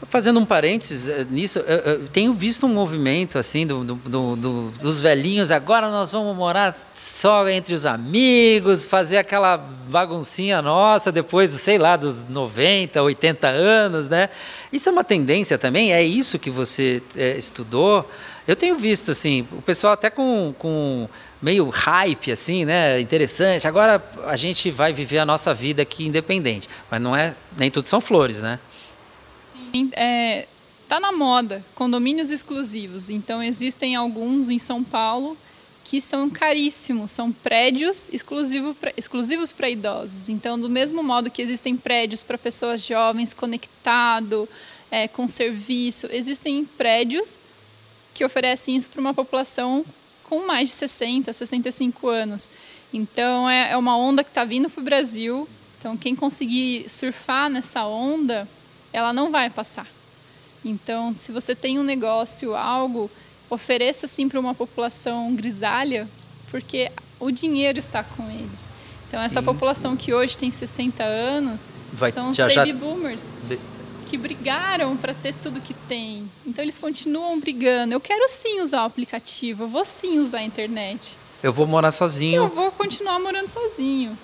Fazendo 0.06 0.40
um 0.40 0.44
parênteses 0.44 1.08
eh, 1.08 1.26
nisso, 1.30 1.58
eu, 1.60 2.08
tenho 2.08 2.34
visto 2.34 2.66
um 2.66 2.68
movimento 2.68 3.38
assim 3.38 3.66
do, 3.66 3.84
do, 3.84 4.36
do, 4.36 4.70
dos 4.70 5.00
velhinhos. 5.00 5.50
Agora 5.50 5.90
nós 5.90 6.10
vamos 6.10 6.36
morar 6.36 6.76
só 6.96 7.48
entre 7.48 7.74
os 7.74 7.86
amigos, 7.86 8.84
fazer 8.84 9.18
aquela 9.18 9.56
baguncinha 9.56 10.60
nossa 10.62 11.12
depois, 11.12 11.50
sei 11.50 11.78
lá, 11.78 11.96
dos 11.96 12.24
90, 12.28 13.02
80 13.02 13.48
anos, 13.48 14.08
né? 14.08 14.28
Isso 14.72 14.88
é 14.88 14.92
uma 14.92 15.04
tendência 15.04 15.58
também? 15.58 15.92
É 15.92 16.02
isso 16.02 16.38
que 16.38 16.50
você 16.50 17.02
é, 17.16 17.36
estudou? 17.36 18.08
Eu 18.46 18.56
tenho 18.56 18.76
visto 18.76 19.10
assim, 19.10 19.46
o 19.52 19.62
pessoal 19.62 19.94
até 19.94 20.10
com, 20.10 20.54
com 20.58 21.08
meio 21.40 21.68
hype 21.68 22.32
assim, 22.32 22.64
né? 22.64 23.00
Interessante. 23.00 23.66
Agora 23.66 24.02
a 24.26 24.36
gente 24.36 24.70
vai 24.70 24.92
viver 24.92 25.18
a 25.18 25.26
nossa 25.26 25.54
vida 25.54 25.82
aqui 25.82 26.06
independente, 26.06 26.68
mas 26.90 27.00
não 27.00 27.16
é 27.16 27.34
nem 27.56 27.70
tudo 27.70 27.88
são 27.88 28.00
flores, 28.00 28.42
né? 28.42 28.58
É, 29.92 30.46
tá 30.88 31.00
na 31.00 31.12
moda 31.12 31.64
condomínios 31.74 32.30
exclusivos. 32.30 33.10
Então 33.10 33.42
existem 33.42 33.96
alguns 33.96 34.48
em 34.48 34.58
São 34.58 34.82
Paulo 34.82 35.36
que 35.84 36.00
são 36.00 36.30
caríssimos, 36.30 37.10
são 37.10 37.30
prédios 37.30 38.08
exclusivo 38.10 38.74
pra, 38.74 38.92
exclusivos 38.96 39.52
para 39.52 39.68
idosos. 39.68 40.30
Então, 40.30 40.58
do 40.58 40.68
mesmo 40.68 41.02
modo 41.02 41.30
que 41.30 41.42
existem 41.42 41.76
prédios 41.76 42.22
para 42.22 42.38
pessoas 42.38 42.82
jovens 42.82 43.34
conectado, 43.34 44.48
é, 44.90 45.06
com 45.06 45.28
serviço, 45.28 46.08
existem 46.10 46.64
prédios 46.64 47.38
que 48.14 48.24
oferecem 48.24 48.76
isso 48.76 48.88
para 48.88 49.00
uma 49.00 49.12
população 49.12 49.84
com 50.22 50.46
mais 50.46 50.68
de 50.68 50.74
60, 50.74 51.32
65 51.32 52.08
anos. 52.08 52.50
Então, 52.92 53.48
é, 53.48 53.72
é 53.72 53.76
uma 53.76 53.96
onda 53.96 54.24
que 54.24 54.30
está 54.30 54.44
vindo 54.44 54.70
para 54.70 54.80
o 54.80 54.84
Brasil. 54.84 55.46
Então, 55.78 55.98
quem 55.98 56.16
conseguir 56.16 56.88
surfar 56.88 57.50
nessa 57.50 57.84
onda 57.84 58.48
ela 58.94 59.12
não 59.12 59.30
vai 59.30 59.50
passar. 59.50 59.86
Então, 60.64 61.12
se 61.12 61.32
você 61.32 61.54
tem 61.54 61.80
um 61.80 61.82
negócio, 61.82 62.54
algo, 62.54 63.10
ofereça 63.50 64.06
sim 64.06 64.28
para 64.28 64.38
uma 64.38 64.54
população 64.54 65.34
grisalha, 65.34 66.08
porque 66.48 66.90
o 67.18 67.32
dinheiro 67.32 67.78
está 67.78 68.04
com 68.04 68.22
eles. 68.30 68.70
Então, 69.08 69.18
sim. 69.20 69.26
essa 69.26 69.42
população 69.42 69.96
que 69.96 70.14
hoje 70.14 70.38
tem 70.38 70.50
60 70.50 71.02
anos 71.02 71.68
vai, 71.92 72.12
são 72.12 72.30
os 72.30 72.36
já, 72.36 72.46
baby 72.46 72.70
já... 72.70 72.74
boomers. 72.76 73.22
Que 74.06 74.16
brigaram 74.16 74.96
para 74.96 75.12
ter 75.12 75.34
tudo 75.42 75.60
que 75.60 75.74
tem. 75.74 76.30
Então, 76.46 76.62
eles 76.62 76.78
continuam 76.78 77.40
brigando. 77.40 77.92
Eu 77.92 78.00
quero 78.00 78.28
sim 78.28 78.60
usar 78.60 78.84
o 78.84 78.86
aplicativo, 78.86 79.64
eu 79.64 79.68
vou 79.68 79.84
sim 79.84 80.20
usar 80.20 80.38
a 80.38 80.44
internet. 80.44 81.18
Eu 81.42 81.52
vou 81.52 81.66
morar 81.66 81.90
sozinho. 81.90 82.36
Eu 82.36 82.48
vou 82.48 82.70
continuar 82.70 83.18
morando 83.18 83.48
sozinho. 83.48 84.16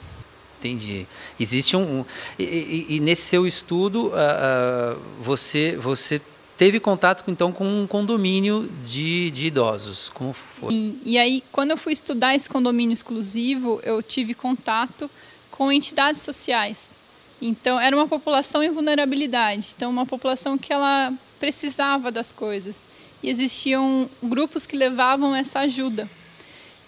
Entendi. 0.60 1.06
Existe 1.38 1.76
um. 1.76 2.00
um 2.00 2.04
e, 2.38 2.86
e, 2.88 3.00
nesse 3.00 3.22
seu 3.22 3.46
estudo, 3.46 4.08
uh, 4.08 4.10
uh, 4.10 5.00
você, 5.22 5.76
você 5.80 6.20
teve 6.58 6.78
contato 6.78 7.24
então 7.28 7.50
com 7.50 7.64
um 7.64 7.86
condomínio 7.86 8.70
de, 8.84 9.30
de 9.30 9.46
idosos. 9.46 10.10
Como 10.12 10.34
foi? 10.34 10.72
E, 10.72 10.98
e 11.04 11.18
aí, 11.18 11.42
quando 11.50 11.70
eu 11.70 11.78
fui 11.78 11.94
estudar 11.94 12.34
esse 12.34 12.48
condomínio 12.48 12.92
exclusivo, 12.92 13.80
eu 13.82 14.02
tive 14.02 14.34
contato 14.34 15.10
com 15.50 15.72
entidades 15.72 16.20
sociais. 16.20 16.92
Então, 17.40 17.80
era 17.80 17.96
uma 17.96 18.06
população 18.06 18.62
em 18.62 18.70
vulnerabilidade. 18.70 19.72
Então, 19.74 19.90
uma 19.90 20.04
população 20.04 20.58
que 20.58 20.70
ela 20.70 21.10
precisava 21.38 22.10
das 22.12 22.30
coisas. 22.30 22.84
E 23.22 23.30
existiam 23.30 24.08
grupos 24.22 24.66
que 24.66 24.76
levavam 24.76 25.34
essa 25.34 25.60
ajuda. 25.60 26.06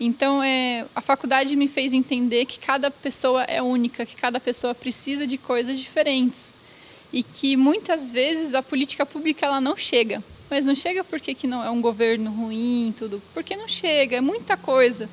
Então, 0.04 0.42
é, 0.42 0.84
a 0.96 1.00
faculdade 1.00 1.54
me 1.54 1.68
fez 1.68 1.92
entender 1.92 2.44
que 2.44 2.58
cada 2.58 2.90
pessoa 2.90 3.44
é 3.44 3.62
única, 3.62 4.04
que 4.04 4.16
cada 4.16 4.40
pessoa 4.40 4.74
precisa 4.74 5.28
de 5.28 5.38
coisas 5.38 5.78
diferentes 5.78 6.52
e 7.12 7.22
que 7.22 7.56
muitas 7.56 8.10
vezes 8.10 8.52
a 8.52 8.64
política 8.64 9.06
pública 9.06 9.46
ela 9.46 9.60
não 9.60 9.76
chega. 9.76 10.20
Mas 10.50 10.66
não 10.66 10.74
chega 10.74 11.04
porque 11.04 11.34
que 11.34 11.46
não 11.46 11.62
é 11.62 11.70
um 11.70 11.80
governo 11.80 12.32
ruim, 12.32 12.92
tudo, 12.98 13.22
porque 13.32 13.54
não 13.54 13.68
chega, 13.68 14.16
é 14.16 14.20
muita 14.20 14.56
coisa 14.56 15.08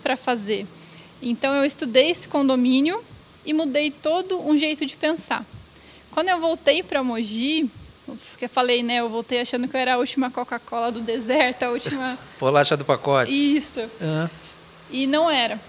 para 0.00 0.16
fazer. 0.16 0.64
Então 1.20 1.52
eu 1.52 1.64
estudei 1.64 2.08
esse 2.08 2.28
condomínio 2.28 3.02
e 3.44 3.52
mudei 3.52 3.90
todo 3.90 4.40
um 4.48 4.56
jeito 4.56 4.86
de 4.86 4.96
pensar. 4.96 5.44
Quando 6.12 6.28
eu 6.28 6.38
voltei 6.38 6.84
para 6.84 7.02
Mogi, 7.02 7.68
porque 8.06 8.46
eu 8.46 8.48
falei, 8.48 8.82
né? 8.82 8.96
Eu 8.96 9.08
voltei 9.08 9.40
achando 9.40 9.68
que 9.68 9.76
eu 9.76 9.80
era 9.80 9.94
a 9.94 9.96
última 9.98 10.30
Coca-Cola 10.30 10.90
do 10.90 11.00
deserto, 11.00 11.64
a 11.64 11.70
última. 11.70 12.18
Bolacha 12.40 12.76
do 12.76 12.84
pacote. 12.84 13.30
Isso. 13.30 13.80
Uhum. 13.80 14.28
E 14.90 15.06
não 15.06 15.30
era. 15.30 15.60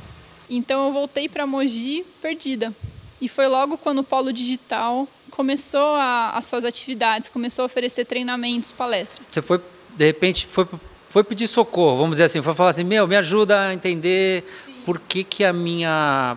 Então 0.49 0.87
eu 0.87 0.93
voltei 0.93 1.29
para 1.29 1.45
Mogi 1.45 2.05
perdida. 2.21 2.73
E 3.21 3.27
foi 3.29 3.47
logo 3.47 3.77
quando 3.77 3.99
o 3.99 4.03
Polo 4.03 4.33
Digital 4.33 5.07
começou 5.29 5.95
a, 5.95 6.31
as 6.31 6.45
suas 6.45 6.65
atividades, 6.65 7.29
começou 7.29 7.63
a 7.63 7.65
oferecer 7.67 8.05
treinamentos, 8.05 8.71
palestras. 8.71 9.25
Você 9.31 9.41
foi, 9.41 9.61
de 9.95 10.05
repente, 10.05 10.47
foi, 10.51 10.67
foi 11.07 11.23
pedir 11.23 11.47
socorro, 11.47 11.97
vamos 11.97 12.13
dizer 12.13 12.25
assim, 12.25 12.41
foi 12.41 12.53
falar 12.55 12.71
assim, 12.71 12.83
meu, 12.83 13.07
me 13.07 13.15
ajuda 13.15 13.67
a 13.67 13.73
entender 13.73 14.43
Sim. 14.65 14.73
por 14.85 14.99
que, 14.99 15.23
que 15.23 15.43
a 15.43 15.53
minha 15.53 16.35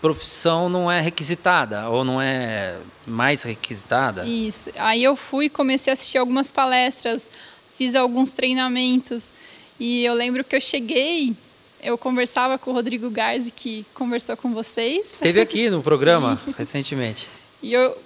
profissão 0.00 0.68
não 0.68 0.90
é 0.90 1.00
requisitada 1.00 1.88
ou 1.88 2.04
não 2.04 2.20
é 2.20 2.76
mais 3.06 3.42
requisitada? 3.42 4.24
Isso. 4.24 4.70
Aí 4.78 5.02
eu 5.02 5.14
fui 5.14 5.46
e 5.46 5.50
comecei 5.50 5.92
a 5.92 5.94
assistir 5.94 6.18
algumas 6.18 6.50
palestras, 6.50 7.28
fiz 7.76 7.94
alguns 7.94 8.32
treinamentos 8.32 9.34
e 9.78 10.04
eu 10.04 10.14
lembro 10.14 10.42
que 10.44 10.56
eu 10.56 10.60
cheguei, 10.60 11.34
eu 11.82 11.96
conversava 11.96 12.58
com 12.58 12.70
o 12.70 12.74
Rodrigo 12.74 13.10
Garzi 13.10 13.50
que 13.50 13.84
conversou 13.94 14.36
com 14.36 14.52
vocês. 14.52 15.12
Esteve 15.12 15.40
aqui 15.40 15.70
no 15.70 15.82
programa 15.82 16.40
recentemente. 16.56 17.28
E 17.62 17.72
eu 17.72 17.96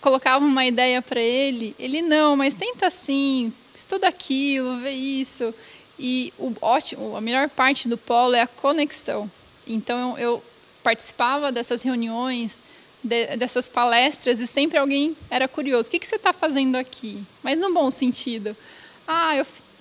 colocava 0.00 0.44
uma 0.44 0.64
ideia 0.64 1.02
para 1.02 1.20
ele, 1.20 1.74
ele 1.78 2.00
não, 2.02 2.36
mas 2.36 2.54
tenta 2.54 2.86
assim, 2.86 3.52
estuda 3.74 4.08
aquilo, 4.08 4.78
vê 4.78 4.90
isso. 4.90 5.54
E 5.98 6.32
o 6.38 6.54
ótimo, 6.60 7.16
a 7.16 7.20
melhor 7.20 7.48
parte 7.48 7.88
do 7.88 7.96
polo 7.96 8.34
é 8.34 8.42
a 8.42 8.46
conexão. 8.46 9.30
Então 9.66 10.16
eu 10.18 10.42
participava 10.86 11.50
dessas 11.50 11.82
reuniões, 11.82 12.60
de, 13.02 13.36
dessas 13.36 13.68
palestras, 13.68 14.38
e 14.38 14.46
sempre 14.46 14.78
alguém 14.78 15.16
era 15.28 15.48
curioso: 15.48 15.88
o 15.88 15.90
que, 15.90 15.98
que 15.98 16.06
você 16.06 16.14
está 16.14 16.32
fazendo 16.32 16.76
aqui? 16.76 17.20
Mas 17.42 17.58
no 17.58 17.74
bom 17.74 17.90
sentido. 17.90 18.56
Ah, 19.08 19.34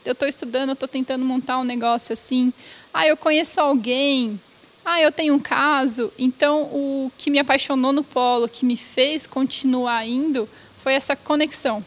eu 0.03 0.11
estou 0.11 0.27
estudando, 0.27 0.71
estou 0.71 0.89
tentando 0.89 1.23
montar 1.23 1.59
um 1.59 1.63
negócio 1.63 2.11
assim. 2.11 2.51
Ah, 2.91 3.05
eu 3.05 3.15
conheço 3.15 3.61
alguém. 3.61 4.39
Ah, 4.83 4.99
eu 4.99 5.11
tenho 5.11 5.35
um 5.35 5.39
caso. 5.39 6.11
Então, 6.17 6.63
o 6.63 7.11
que 7.19 7.29
me 7.29 7.37
apaixonou 7.37 7.91
no 7.91 8.03
polo, 8.03 8.49
que 8.49 8.65
me 8.65 8.75
fez 8.75 9.27
continuar 9.27 10.07
indo, 10.07 10.49
foi 10.81 10.93
essa 10.93 11.15
conexão. 11.15 11.85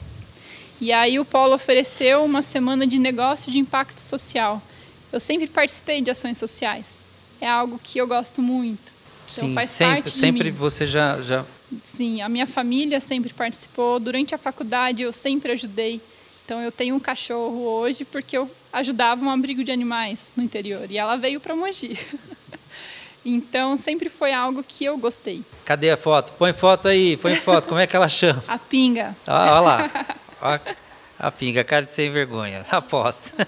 E 0.80 0.92
aí 0.92 1.18
o 1.18 1.24
polo 1.24 1.54
ofereceu 1.54 2.24
uma 2.24 2.42
semana 2.42 2.86
de 2.86 3.00
negócio 3.00 3.50
de 3.50 3.58
impacto 3.58 3.98
social. 3.98 4.62
Eu 5.12 5.18
sempre 5.18 5.48
participei 5.48 6.00
de 6.02 6.10
ações 6.10 6.38
sociais. 6.38 6.94
É 7.40 7.48
algo 7.48 7.80
que 7.82 7.98
eu 7.98 8.06
gosto 8.06 8.40
muito. 8.40 8.97
Então, 9.30 9.48
Sim, 9.48 9.54
faz 9.54 9.70
sempre, 9.70 9.94
parte 10.02 10.16
sempre 10.16 10.50
você 10.50 10.86
já, 10.86 11.20
já. 11.20 11.44
Sim, 11.84 12.22
a 12.22 12.28
minha 12.28 12.46
família 12.46 13.00
sempre 13.00 13.32
participou. 13.32 14.00
Durante 14.00 14.34
a 14.34 14.38
faculdade 14.38 15.02
eu 15.02 15.12
sempre 15.12 15.52
ajudei. 15.52 16.00
Então 16.44 16.60
eu 16.62 16.72
tenho 16.72 16.94
um 16.94 17.00
cachorro 17.00 17.60
hoje 17.60 18.04
porque 18.04 18.36
eu 18.36 18.50
ajudava 18.72 19.22
um 19.22 19.30
abrigo 19.30 19.62
de 19.62 19.70
animais 19.70 20.30
no 20.34 20.42
interior 20.42 20.90
e 20.90 20.96
ela 20.96 21.16
veio 21.16 21.40
para 21.40 21.54
Mogi. 21.54 21.98
Então 23.26 23.76
sempre 23.76 24.08
foi 24.08 24.32
algo 24.32 24.62
que 24.62 24.84
eu 24.84 24.96
gostei. 24.96 25.44
Cadê 25.64 25.90
a 25.90 25.98
foto? 25.98 26.32
Põe 26.38 26.54
foto 26.54 26.88
aí, 26.88 27.14
põe 27.18 27.34
foto. 27.34 27.68
Como 27.68 27.78
é 27.78 27.86
que 27.86 27.94
ela 27.94 28.08
chama? 28.08 28.42
A 28.48 28.56
pinga. 28.56 29.14
Ah, 29.26 29.56
olha 29.56 29.60
lá. 29.60 29.90
Olha 30.40 30.60
a 31.18 31.32
pinga, 31.32 31.64
cara 31.64 31.84
de 31.84 31.90
sem 31.90 32.10
vergonha. 32.12 32.64
Aposta. 32.70 33.46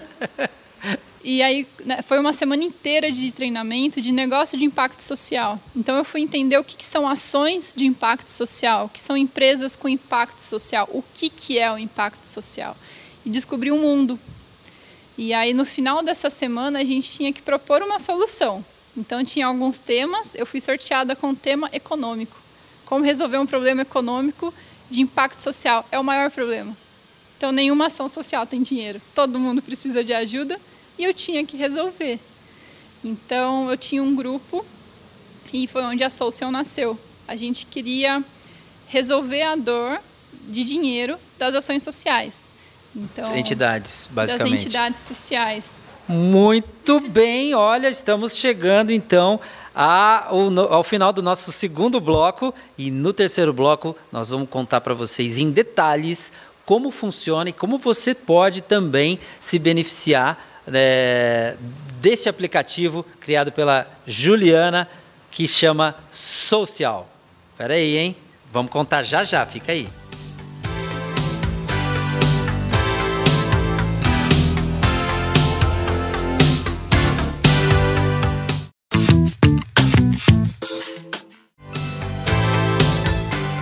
E 1.23 1.43
aí 1.43 1.67
né, 1.85 2.01
foi 2.01 2.19
uma 2.19 2.33
semana 2.33 2.63
inteira 2.63 3.11
de 3.11 3.31
treinamento 3.31 4.01
de 4.01 4.11
negócio 4.11 4.57
de 4.57 4.65
impacto 4.65 5.01
social. 5.01 5.59
Então 5.75 5.95
eu 5.95 6.03
fui 6.03 6.21
entender 6.21 6.57
o 6.57 6.63
que, 6.63 6.75
que, 6.75 6.85
são 6.85 7.07
ações 7.07 7.73
de 7.75 7.85
impacto 7.85 8.29
social, 8.29 8.85
o 8.85 8.89
que 8.89 8.99
são 8.99 9.15
empresas 9.15 9.75
com 9.75 9.87
impacto 9.87 10.39
social, 10.39 10.89
o 10.91 11.03
que, 11.13 11.29
que 11.29 11.59
é 11.59 11.71
o 11.71 11.77
impacto 11.77 12.23
social. 12.23 12.75
E 13.23 13.29
descobri 13.29 13.71
um 13.71 13.79
mundo. 13.79 14.19
E 15.15 15.33
aí 15.33 15.53
no 15.53 15.63
final 15.63 16.01
dessa 16.01 16.29
semana 16.29 16.79
a 16.79 16.83
gente 16.83 17.11
tinha 17.11 17.31
que 17.31 17.41
propor 17.41 17.83
uma 17.83 17.99
solução. 17.99 18.65
Então 18.97 19.23
tinha 19.23 19.45
alguns 19.45 19.77
temas, 19.77 20.33
eu 20.33 20.45
fui 20.45 20.59
sorteada 20.59 21.15
com 21.15 21.29
o 21.29 21.35
tema 21.35 21.69
econômico. 21.71 22.35
Como 22.85 23.05
resolver 23.05 23.37
um 23.37 23.45
problema 23.45 23.83
econômico 23.83 24.51
de 24.89 25.01
impacto 25.01 25.39
social 25.39 25.85
é 25.91 25.99
o 25.99 26.03
maior 26.03 26.31
problema. 26.31 26.75
Então 27.37 27.51
nenhuma 27.51 27.87
ação 27.87 28.09
social 28.09 28.45
tem 28.47 28.61
dinheiro. 28.63 28.99
Todo 29.13 29.39
mundo 29.39 29.61
precisa 29.61 30.03
de 30.03 30.13
ajuda 30.13 30.59
e 30.97 31.03
eu 31.03 31.13
tinha 31.13 31.45
que 31.45 31.57
resolver. 31.57 32.19
Então 33.03 33.69
eu 33.69 33.77
tinha 33.77 34.03
um 34.03 34.15
grupo 34.15 34.65
e 35.51 35.67
foi 35.67 35.83
onde 35.83 36.03
a 36.03 36.09
Social 36.09 36.51
nasceu. 36.51 36.97
A 37.27 37.35
gente 37.35 37.65
queria 37.65 38.23
resolver 38.87 39.41
a 39.41 39.55
dor 39.55 39.99
de 40.47 40.63
dinheiro 40.63 41.17
das 41.37 41.55
ações 41.55 41.83
sociais. 41.83 42.47
Então, 42.95 43.35
entidades, 43.35 44.09
basicamente. 44.11 44.53
Das 44.53 44.61
entidades 44.63 45.01
sociais. 45.01 45.77
Muito 46.07 46.99
bem, 46.99 47.55
olha, 47.55 47.89
estamos 47.89 48.35
chegando 48.35 48.91
então 48.91 49.39
ao, 49.73 50.73
ao 50.73 50.83
final 50.83 51.13
do 51.13 51.21
nosso 51.21 51.51
segundo 51.51 52.01
bloco 52.01 52.53
e 52.77 52.91
no 52.91 53.13
terceiro 53.13 53.53
bloco 53.53 53.95
nós 54.11 54.29
vamos 54.29 54.49
contar 54.49 54.81
para 54.81 54.93
vocês 54.93 55.37
em 55.37 55.51
detalhes 55.51 56.33
como 56.65 56.91
funciona 56.91 57.49
e 57.49 57.53
como 57.53 57.77
você 57.77 58.13
pode 58.13 58.61
também 58.61 59.19
se 59.39 59.57
beneficiar 59.57 60.50
é, 60.67 61.55
desse 61.99 62.27
aplicativo 62.27 63.03
criado 63.19 63.51
pela 63.51 63.87
Juliana, 64.05 64.87
que 65.29 65.47
chama 65.47 65.95
Social. 66.11 67.09
Espera 67.51 67.73
aí, 67.75 67.97
hein? 67.97 68.15
Vamos 68.51 68.71
contar 68.71 69.03
já 69.03 69.23
já, 69.23 69.45
fica 69.45 69.71
aí. 69.71 69.87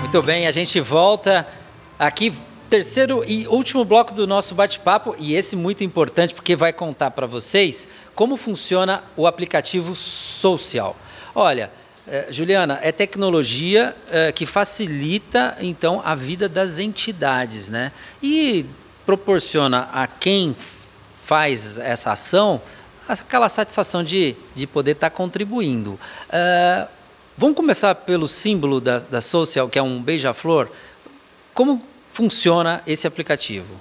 Muito 0.01 0.23
bem, 0.23 0.47
a 0.47 0.51
gente 0.51 0.79
volta 0.79 1.47
aqui 1.99 2.33
terceiro 2.69 3.23
e 3.27 3.47
último 3.47 3.83
bloco 3.83 4.13
do 4.13 4.27
nosso 4.27 4.53
bate-papo, 4.53 5.15
e 5.17 5.33
esse 5.33 5.55
muito 5.55 5.83
importante 5.83 6.33
porque 6.35 6.55
vai 6.55 6.71
contar 6.71 7.11
para 7.11 7.25
vocês 7.25 7.87
como 8.13 8.37
funciona 8.37 9.03
o 9.17 9.25
aplicativo 9.25 9.95
Social. 9.95 10.95
Olha, 11.33 11.71
eh, 12.07 12.27
Juliana, 12.29 12.79
é 12.81 12.91
tecnologia 12.91 13.95
eh, 14.11 14.31
que 14.31 14.45
facilita 14.45 15.57
então 15.59 16.01
a 16.05 16.13
vida 16.13 16.47
das 16.47 16.77
entidades, 16.77 17.69
né? 17.69 17.91
E 18.21 18.65
proporciona 19.05 19.89
a 19.91 20.05
quem 20.05 20.55
faz 21.25 21.77
essa 21.77 22.11
ação 22.11 22.61
aquela 23.07 23.49
satisfação 23.49 24.03
de, 24.03 24.35
de 24.53 24.67
poder 24.67 24.91
estar 24.91 25.09
tá 25.09 25.15
contribuindo. 25.15 25.99
Uh, 26.29 26.87
vamos 27.35 27.55
começar 27.55 27.95
pelo 27.95 28.27
símbolo 28.27 28.79
da, 28.79 28.99
da 28.99 29.19
Social, 29.19 29.67
que 29.67 29.79
é 29.79 29.81
um 29.81 29.99
beija-flor. 29.99 30.69
Como 31.55 31.83
funciona 32.19 32.83
esse 32.85 33.07
aplicativo? 33.07 33.79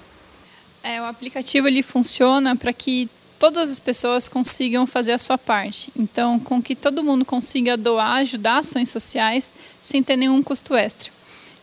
É, 0.81 1.01
o 1.01 1.03
aplicativo 1.03 1.67
ele 1.67 1.83
funciona 1.83 2.55
para 2.55 2.71
que 2.71 3.09
todas 3.37 3.69
as 3.69 3.81
pessoas 3.81 4.29
consigam 4.29 4.87
fazer 4.87 5.11
a 5.11 5.17
sua 5.17 5.37
parte. 5.37 5.91
Então, 5.93 6.39
com 6.39 6.61
que 6.61 6.73
todo 6.73 7.03
mundo 7.03 7.25
consiga 7.25 7.75
doar, 7.75 8.19
ajudar 8.19 8.59
ações 8.59 8.87
sociais 8.87 9.53
sem 9.81 10.01
ter 10.01 10.15
nenhum 10.15 10.41
custo 10.41 10.73
extra. 10.73 11.11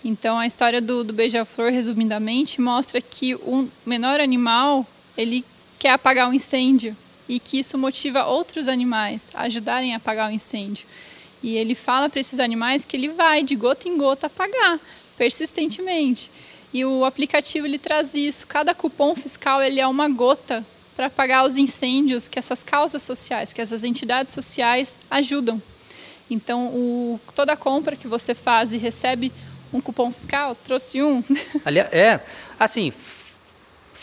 Então, 0.04 0.38
a 0.38 0.46
história 0.46 0.82
do, 0.82 1.02
do 1.02 1.14
beija-flor, 1.14 1.72
resumidamente, 1.72 2.60
mostra 2.60 3.00
que 3.00 3.34
o 3.34 3.66
menor 3.86 4.20
animal 4.20 4.86
ele 5.16 5.42
quer 5.78 5.92
apagar 5.92 6.28
um 6.28 6.34
incêndio 6.34 6.94
e 7.26 7.40
que 7.40 7.58
isso 7.58 7.78
motiva 7.78 8.26
outros 8.26 8.68
animais 8.68 9.28
a 9.32 9.44
ajudarem 9.44 9.94
a 9.94 9.96
apagar 9.96 10.30
o 10.30 10.34
incêndio. 10.34 10.86
E 11.42 11.56
ele 11.56 11.74
fala 11.74 12.10
para 12.10 12.20
esses 12.20 12.38
animais 12.38 12.84
que 12.84 12.98
ele 12.98 13.08
vai 13.08 13.42
de 13.42 13.56
gota 13.56 13.88
em 13.88 13.96
gota 13.96 14.26
apagar 14.26 14.78
persistentemente. 15.16 16.30
E 16.76 16.84
o 16.84 17.06
aplicativo 17.06 17.66
ele 17.66 17.78
traz 17.78 18.14
isso. 18.14 18.46
Cada 18.46 18.74
cupom 18.74 19.16
fiscal 19.16 19.62
ele 19.62 19.80
é 19.80 19.86
uma 19.86 20.10
gota 20.10 20.62
para 20.94 21.08
pagar 21.08 21.46
os 21.46 21.56
incêndios 21.56 22.28
que 22.28 22.38
essas 22.38 22.62
causas 22.62 23.02
sociais, 23.02 23.50
que 23.54 23.62
essas 23.62 23.82
entidades 23.82 24.34
sociais 24.34 24.98
ajudam. 25.10 25.60
Então, 26.30 26.66
o, 26.66 27.18
toda 27.34 27.56
compra 27.56 27.96
que 27.96 28.06
você 28.06 28.34
faz 28.34 28.74
e 28.74 28.76
recebe 28.76 29.32
um 29.72 29.80
cupom 29.80 30.12
fiscal, 30.12 30.54
trouxe 30.54 31.02
um. 31.02 31.24
É, 31.92 32.20
assim, 32.60 32.92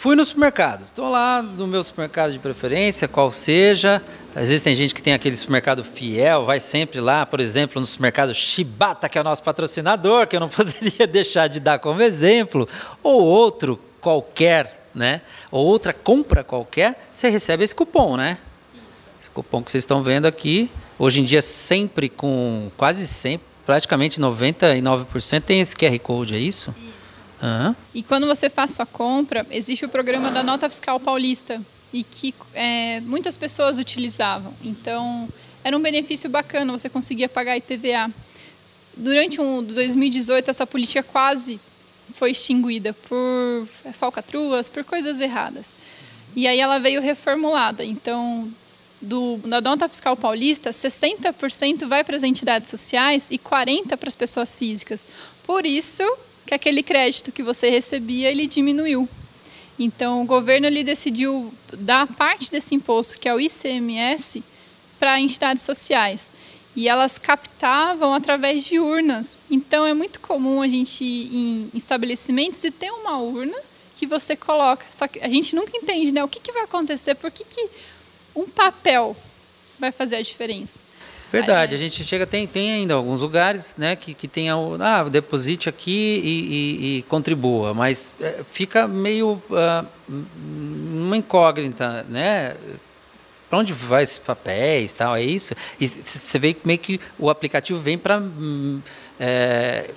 Fui 0.03 0.17
no 0.17 0.25
supermercado, 0.25 0.83
estou 0.83 1.09
lá 1.09 1.41
no 1.41 1.65
meu 1.65 1.81
supermercado 1.81 2.33
de 2.33 2.37
preferência, 2.37 3.07
qual 3.07 3.31
seja. 3.31 4.03
Existem 4.35 4.75
gente 4.75 4.93
que 4.93 5.01
tem 5.01 5.13
aquele 5.13 5.37
supermercado 5.37 5.81
fiel, 5.81 6.43
vai 6.43 6.59
sempre 6.59 6.99
lá, 6.99 7.25
por 7.25 7.39
exemplo, 7.39 7.79
no 7.79 7.85
supermercado 7.85 8.33
Shibata, 8.35 9.07
que 9.07 9.17
é 9.17 9.21
o 9.21 9.23
nosso 9.23 9.41
patrocinador, 9.41 10.27
que 10.27 10.35
eu 10.35 10.41
não 10.41 10.49
poderia 10.51 11.07
deixar 11.07 11.47
de 11.47 11.61
dar 11.61 11.79
como 11.79 12.01
exemplo, 12.01 12.67
ou 13.01 13.23
outro 13.23 13.79
qualquer, 14.01 14.89
né? 14.93 15.21
Ou 15.49 15.65
outra 15.65 15.93
compra 15.93 16.43
qualquer, 16.43 17.07
você 17.13 17.29
recebe 17.29 17.63
esse 17.63 17.73
cupom, 17.73 18.17
né? 18.17 18.37
Esse 19.21 19.29
cupom 19.29 19.63
que 19.63 19.71
vocês 19.71 19.83
estão 19.83 20.03
vendo 20.03 20.25
aqui, 20.25 20.69
hoje 20.99 21.21
em 21.21 21.23
dia 21.23 21.41
sempre 21.41 22.09
com, 22.09 22.69
quase 22.75 23.07
sempre, 23.07 23.47
praticamente 23.65 24.19
99% 24.19 25.43
tem 25.43 25.61
esse 25.61 25.73
QR 25.73 25.97
Code, 25.99 26.35
é 26.35 26.39
isso? 26.39 26.75
Isso. 26.77 26.92
Uhum. 27.43 27.75
E 27.93 28.01
quando 28.01 28.25
você 28.25 28.49
faz 28.49 28.71
sua 28.71 28.85
compra, 28.85 29.45
existe 29.51 29.83
o 29.83 29.89
programa 29.89 30.31
da 30.31 30.41
Nota 30.41 30.69
Fiscal 30.69 30.97
Paulista 30.97 31.61
e 31.91 32.01
que 32.01 32.33
é, 32.53 33.01
muitas 33.01 33.35
pessoas 33.35 33.77
utilizavam. 33.77 34.53
Então, 34.63 35.27
era 35.61 35.77
um 35.77 35.81
benefício 35.81 36.29
bacana, 36.29 36.71
você 36.71 36.87
conseguia 36.89 37.27
pagar 37.27 37.57
IPVA. 37.57 38.09
Durante 38.95 39.41
um 39.41 39.61
2018, 39.61 40.49
essa 40.49 40.65
política 40.65 41.03
quase 41.03 41.59
foi 42.15 42.31
extinguida 42.31 42.93
por 42.93 43.67
falcatruas, 43.93 44.69
por 44.69 44.83
coisas 44.85 45.19
erradas. 45.19 45.75
E 46.35 46.47
aí 46.47 46.59
ela 46.59 46.79
veio 46.79 47.01
reformulada. 47.01 47.83
Então, 47.83 48.49
do, 49.01 49.37
da 49.37 49.59
nota 49.59 49.89
fiscal 49.89 50.15
paulista, 50.15 50.69
60% 50.69 51.87
vai 51.87 52.03
para 52.03 52.15
as 52.15 52.23
entidades 52.23 52.69
sociais 52.69 53.29
e 53.29 53.37
40% 53.37 53.97
para 53.97 54.07
as 54.07 54.15
pessoas 54.15 54.55
físicas. 54.55 55.05
Por 55.45 55.65
isso, 55.65 56.03
que 56.45 56.53
aquele 56.53 56.83
crédito 56.83 57.31
que 57.31 57.43
você 57.43 57.69
recebia 57.69 58.29
ele 58.31 58.47
diminuiu. 58.47 59.07
Então 59.77 60.21
o 60.21 60.25
governo 60.25 60.67
ele 60.67 60.83
decidiu 60.83 61.53
dar 61.73 62.07
parte 62.07 62.51
desse 62.51 62.75
imposto, 62.75 63.19
que 63.19 63.27
é 63.27 63.33
o 63.33 63.39
ICMS, 63.39 64.43
para 64.99 65.19
entidades 65.19 65.63
sociais. 65.63 66.31
E 66.75 66.87
elas 66.87 67.17
captavam 67.17 68.13
através 68.13 68.63
de 68.63 68.79
urnas. 68.79 69.37
Então 69.49 69.85
é 69.85 69.93
muito 69.93 70.19
comum 70.19 70.61
a 70.61 70.67
gente 70.67 71.03
ir 71.03 71.35
em 71.35 71.69
estabelecimentos 71.73 72.63
e 72.63 72.71
ter 72.71 72.91
uma 72.91 73.19
urna 73.19 73.57
que 73.95 74.05
você 74.05 74.35
coloca. 74.35 74.85
Só 74.91 75.07
que 75.07 75.19
a 75.19 75.29
gente 75.29 75.55
nunca 75.55 75.75
entende, 75.77 76.11
né? 76.11 76.23
O 76.23 76.27
que, 76.27 76.39
que 76.39 76.51
vai 76.51 76.63
acontecer? 76.63 77.15
Por 77.15 77.31
que, 77.31 77.43
que 77.43 77.69
um 78.35 78.45
papel 78.45 79.15
vai 79.79 79.91
fazer 79.91 80.15
a 80.15 80.21
diferença? 80.21 80.79
Verdade, 81.33 81.73
a 81.73 81.77
gente 81.79 82.03
chega, 82.03 82.27
tem, 82.27 82.45
tem 82.45 82.71
ainda 82.71 82.93
alguns 82.93 83.23
lugares 83.23 83.75
né, 83.75 83.95
que, 83.95 84.13
que 84.13 84.27
tem, 84.27 84.51
ah, 84.51 85.03
deposite 85.09 85.67
aqui 85.67 86.21
e, 86.23 86.27
e, 86.27 86.97
e 86.99 87.03
contribua, 87.03 87.73
mas 87.73 88.13
é, 88.21 88.43
fica 88.47 88.87
meio 88.87 89.41
uh, 89.49 89.87
uma 90.07 91.17
incógnita, 91.17 92.05
né? 92.07 92.55
Para 93.49 93.57
onde 93.57 93.73
vai 93.73 94.03
esses 94.03 94.19
papéis 94.19 94.93
tal, 94.93 95.15
é 95.15 95.23
isso? 95.23 95.55
E 95.79 95.87
você 95.87 96.37
vê 96.37 96.55
meio 96.63 96.77
que 96.77 97.01
o 97.17 97.31
aplicativo 97.31 97.79
vem 97.79 97.97
para 97.97 98.21
é, 99.19 99.89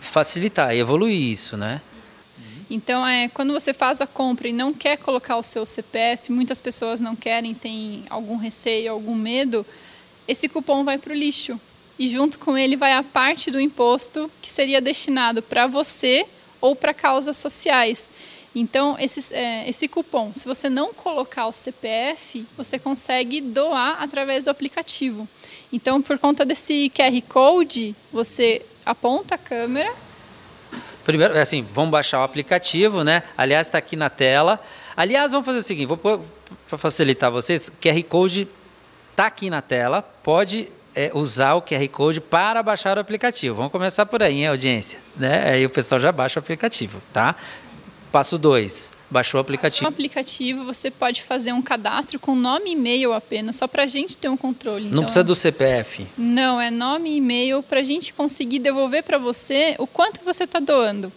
facilitar 0.00 0.76
e 0.76 0.78
evoluir 0.78 1.20
isso, 1.20 1.56
né? 1.56 1.80
Então, 2.70 3.04
é, 3.04 3.28
quando 3.28 3.52
você 3.52 3.74
faz 3.74 4.00
a 4.00 4.06
compra 4.06 4.46
e 4.46 4.52
não 4.52 4.72
quer 4.72 4.96
colocar 4.98 5.36
o 5.38 5.42
seu 5.42 5.66
CPF, 5.66 6.30
muitas 6.30 6.60
pessoas 6.60 7.00
não 7.00 7.16
querem, 7.16 7.52
tem 7.52 8.04
algum 8.10 8.36
receio, 8.36 8.92
algum 8.92 9.16
medo, 9.16 9.66
esse 10.28 10.48
cupom 10.48 10.84
vai 10.84 10.98
para 10.98 11.12
o 11.12 11.16
lixo. 11.16 11.58
E 11.98 12.08
junto 12.08 12.38
com 12.38 12.56
ele 12.56 12.76
vai 12.76 12.92
a 12.92 13.02
parte 13.02 13.50
do 13.50 13.60
imposto 13.60 14.30
que 14.40 14.48
seria 14.48 14.80
destinado 14.80 15.42
para 15.42 15.66
você 15.66 16.24
ou 16.60 16.76
para 16.76 16.94
causas 16.94 17.36
sociais. 17.38 18.10
Então, 18.54 18.96
esse, 18.98 19.34
é, 19.34 19.68
esse 19.68 19.88
cupom, 19.88 20.32
se 20.34 20.46
você 20.46 20.68
não 20.68 20.92
colocar 20.92 21.46
o 21.46 21.52
CPF, 21.52 22.46
você 22.56 22.78
consegue 22.78 23.40
doar 23.40 24.02
através 24.02 24.44
do 24.44 24.50
aplicativo. 24.50 25.28
Então, 25.72 26.00
por 26.00 26.18
conta 26.18 26.44
desse 26.44 26.90
QR 26.94 27.20
Code, 27.28 27.94
você 28.12 28.64
aponta 28.86 29.34
a 29.34 29.38
câmera. 29.38 29.92
Primeiro, 31.04 31.34
é 31.36 31.40
assim, 31.40 31.62
vamos 31.72 31.90
baixar 31.90 32.20
o 32.20 32.22
aplicativo, 32.22 33.02
né? 33.02 33.22
Aliás, 33.36 33.66
está 33.66 33.78
aqui 33.78 33.96
na 33.96 34.10
tela. 34.10 34.60
Aliás, 34.96 35.32
vamos 35.32 35.46
fazer 35.46 35.58
o 35.58 35.62
seguinte, 35.62 35.86
vou 35.86 35.96
para 35.96 36.78
facilitar 36.78 37.30
vocês, 37.30 37.70
QR 37.80 38.02
Code 38.04 38.48
está 39.18 39.26
aqui 39.26 39.50
na 39.50 39.60
tela, 39.60 40.00
pode 40.00 40.68
é, 40.94 41.10
usar 41.12 41.54
o 41.54 41.62
QR 41.62 41.88
Code 41.88 42.20
para 42.20 42.62
baixar 42.62 42.96
o 42.96 43.00
aplicativo. 43.00 43.56
Vamos 43.56 43.72
começar 43.72 44.06
por 44.06 44.22
aí, 44.22 44.36
hein, 44.36 44.46
audiência? 44.46 45.00
Né? 45.16 45.54
Aí 45.54 45.66
o 45.66 45.70
pessoal 45.70 46.00
já 46.00 46.12
baixa 46.12 46.38
o 46.38 46.42
aplicativo, 46.42 47.02
tá? 47.12 47.34
Passo 48.12 48.38
2, 48.38 48.92
baixou 49.10 49.38
o 49.38 49.40
aplicativo. 49.40 49.82
No 49.82 49.88
aplicativo 49.88 50.64
você 50.64 50.88
pode 50.88 51.24
fazer 51.24 51.52
um 51.52 51.60
cadastro 51.60 52.20
com 52.20 52.36
nome 52.36 52.70
e 52.70 52.72
e-mail 52.74 53.12
apenas, 53.12 53.56
só 53.56 53.66
para 53.66 53.82
a 53.82 53.86
gente 53.88 54.16
ter 54.16 54.28
um 54.28 54.36
controle. 54.36 54.84
Não 54.84 54.90
então, 54.90 55.02
precisa 55.02 55.24
do 55.24 55.34
CPF? 55.34 56.06
Não, 56.16 56.60
é 56.60 56.70
nome 56.70 57.10
e 57.10 57.16
e-mail 57.16 57.60
para 57.60 57.80
a 57.80 57.84
gente 57.84 58.14
conseguir 58.14 58.60
devolver 58.60 59.02
para 59.02 59.18
você 59.18 59.74
o 59.80 59.86
quanto 59.88 60.24
você 60.24 60.44
está 60.44 60.60
doando. 60.60 61.12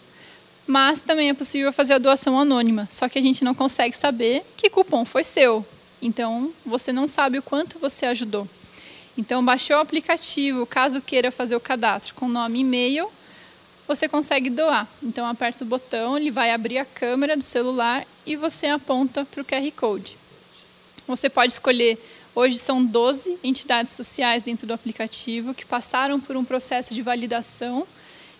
Mas 0.66 1.02
também 1.02 1.28
é 1.28 1.34
possível 1.34 1.72
fazer 1.72 1.94
a 1.94 1.98
doação 1.98 2.36
anônima, 2.36 2.88
só 2.90 3.08
que 3.08 3.16
a 3.16 3.22
gente 3.22 3.44
não 3.44 3.54
consegue 3.54 3.96
saber 3.96 4.42
que 4.56 4.68
cupom 4.68 5.04
foi 5.04 5.22
seu. 5.22 5.64
Então 6.02 6.52
você 6.66 6.92
não 6.92 7.06
sabe 7.06 7.38
o 7.38 7.42
quanto 7.42 7.78
você 7.78 8.04
ajudou. 8.06 8.46
Então, 9.16 9.44
baixou 9.44 9.76
o 9.76 9.80
aplicativo, 9.80 10.66
caso 10.66 11.02
queira 11.02 11.30
fazer 11.30 11.54
o 11.54 11.60
cadastro 11.60 12.14
com 12.14 12.26
nome 12.26 12.58
e 12.58 12.62
e-mail, 12.62 13.10
você 13.86 14.08
consegue 14.08 14.48
doar. 14.48 14.88
Então, 15.02 15.26
aperta 15.26 15.64
o 15.64 15.66
botão, 15.66 16.16
ele 16.16 16.30
vai 16.30 16.50
abrir 16.50 16.78
a 16.78 16.84
câmera 16.84 17.36
do 17.36 17.44
celular 17.44 18.06
e 18.24 18.36
você 18.36 18.68
aponta 18.68 19.24
para 19.24 19.42
o 19.42 19.44
QR 19.44 19.70
Code. 19.76 20.16
Você 21.06 21.28
pode 21.28 21.52
escolher, 21.52 22.02
hoje 22.34 22.58
são 22.58 22.82
12 22.82 23.38
entidades 23.44 23.92
sociais 23.92 24.42
dentro 24.42 24.66
do 24.66 24.72
aplicativo 24.72 25.52
que 25.52 25.66
passaram 25.66 26.18
por 26.18 26.34
um 26.34 26.44
processo 26.44 26.94
de 26.94 27.02
validação 27.02 27.86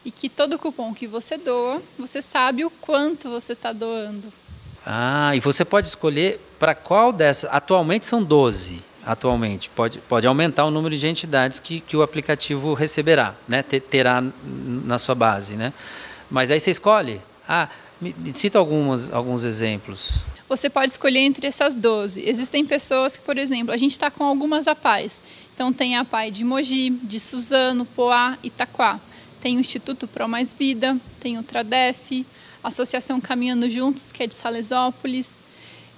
e 0.04 0.10
que 0.10 0.28
todo 0.28 0.58
cupom 0.58 0.94
que 0.94 1.06
você 1.06 1.36
doa, 1.36 1.82
você 1.98 2.22
sabe 2.22 2.64
o 2.64 2.70
quanto 2.70 3.28
você 3.28 3.52
está 3.52 3.74
doando. 3.74 4.32
Ah, 4.86 5.36
e 5.36 5.40
você 5.40 5.64
pode 5.64 5.86
escolher 5.86 6.40
para 6.62 6.76
qual 6.76 7.12
dessas. 7.12 7.50
Atualmente 7.52 8.06
são 8.06 8.22
12 8.22 8.84
atualmente. 9.04 9.68
Pode, 9.70 9.98
pode 9.98 10.28
aumentar 10.28 10.64
o 10.64 10.70
número 10.70 10.96
de 10.96 11.08
entidades 11.08 11.58
que, 11.58 11.80
que 11.80 11.96
o 11.96 12.02
aplicativo 12.02 12.72
receberá, 12.72 13.34
né? 13.48 13.64
terá 13.64 14.22
na 14.44 14.96
sua 14.96 15.16
base. 15.16 15.56
Né? 15.56 15.72
Mas 16.30 16.52
aí 16.52 16.60
você 16.60 16.70
escolhe. 16.70 17.20
Ah, 17.48 17.68
me, 18.00 18.14
me 18.16 18.32
cita 18.32 18.60
algumas, 18.60 19.12
alguns 19.12 19.42
exemplos. 19.42 20.24
Você 20.48 20.70
pode 20.70 20.92
escolher 20.92 21.18
entre 21.18 21.48
essas 21.48 21.74
12. 21.74 22.22
Existem 22.24 22.64
pessoas 22.64 23.16
que, 23.16 23.24
por 23.24 23.36
exemplo, 23.38 23.74
a 23.74 23.76
gente 23.76 23.90
está 23.90 24.08
com 24.08 24.22
algumas 24.22 24.68
APAES. 24.68 25.20
Então 25.52 25.72
tem 25.72 25.96
a 25.96 26.02
APAE 26.02 26.30
de 26.30 26.44
Mogi, 26.44 26.90
de 26.90 27.18
Suzano, 27.18 27.84
Poá, 27.84 28.38
Itaquá. 28.40 29.00
Tem 29.40 29.56
o 29.56 29.60
Instituto 29.60 30.06
Pro 30.06 30.28
Mais 30.28 30.54
Vida, 30.54 30.96
tem 31.18 31.38
o 31.38 31.42
Tradef, 31.42 32.24
a 32.62 32.68
Associação 32.68 33.20
Caminhando 33.20 33.68
Juntos, 33.68 34.12
que 34.12 34.22
é 34.22 34.28
de 34.28 34.34
Salesópolis, 34.36 35.41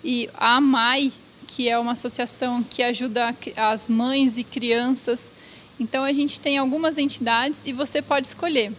e 0.04 0.28
a 0.36 0.56
AMAI, 0.56 1.12
que 1.46 1.68
é 1.68 1.78
uma 1.78 1.92
associação 1.92 2.62
que 2.62 2.82
ajuda 2.82 3.34
as 3.56 3.88
mães 3.88 4.36
e 4.36 4.44
crianças. 4.44 5.32
Então 5.80 6.04
a 6.04 6.12
gente 6.12 6.38
tem 6.38 6.58
algumas 6.58 6.98
entidades 6.98 7.66
e 7.66 7.72
você 7.72 8.02
pode 8.02 8.26
escolher. 8.26 8.72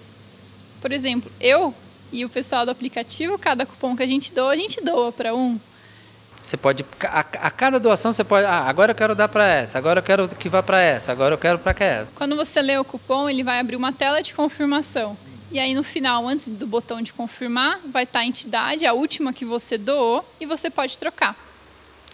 Por 0.81 0.91
exemplo, 0.91 1.31
eu 1.41 1.73
e 2.11 2.23
o 2.23 2.29
pessoal 2.29 2.65
do 2.65 2.71
aplicativo, 2.71 3.39
cada 3.39 3.65
cupom 3.65 3.95
que 3.95 4.03
a 4.03 4.07
gente 4.07 4.31
doa, 4.31 4.51
a 4.51 4.55
gente 4.55 4.79
doa 4.81 5.11
para 5.11 5.33
um. 5.33 5.59
Você 6.41 6.55
pode 6.55 6.85
a, 7.01 7.19
a, 7.19 7.51
cada 7.51 7.79
doação 7.79 8.13
você 8.13 8.23
pode, 8.23 8.45
ah, 8.45 8.65
agora 8.67 8.91
eu 8.91 8.95
quero 8.95 9.15
dar 9.15 9.27
para 9.27 9.47
essa, 9.47 9.79
agora 9.79 9.99
eu 9.99 10.03
quero 10.03 10.27
que 10.27 10.47
vá 10.47 10.61
para 10.61 10.79
essa, 10.79 11.11
agora 11.11 11.33
eu 11.33 11.39
quero 11.39 11.57
para 11.57 11.71
aquela. 11.71 12.07
Quando 12.13 12.35
você 12.35 12.61
lê 12.61 12.77
o 12.77 12.85
cupom, 12.85 13.27
ele 13.27 13.43
vai 13.43 13.59
abrir 13.59 13.75
uma 13.75 13.91
tela 13.91 14.21
de 14.21 14.35
confirmação. 14.35 15.17
E 15.51 15.59
aí 15.59 15.73
no 15.73 15.83
final, 15.83 16.27
antes 16.27 16.47
do 16.47 16.65
botão 16.65 17.01
de 17.01 17.13
confirmar, 17.13 17.79
vai 17.85 18.03
estar 18.03 18.19
a 18.19 18.25
entidade, 18.25 18.85
a 18.85 18.93
última 18.93 19.31
que 19.31 19.45
você 19.45 19.77
doou, 19.77 20.27
e 20.39 20.45
você 20.45 20.69
pode 20.69 20.97
trocar. 20.97 21.35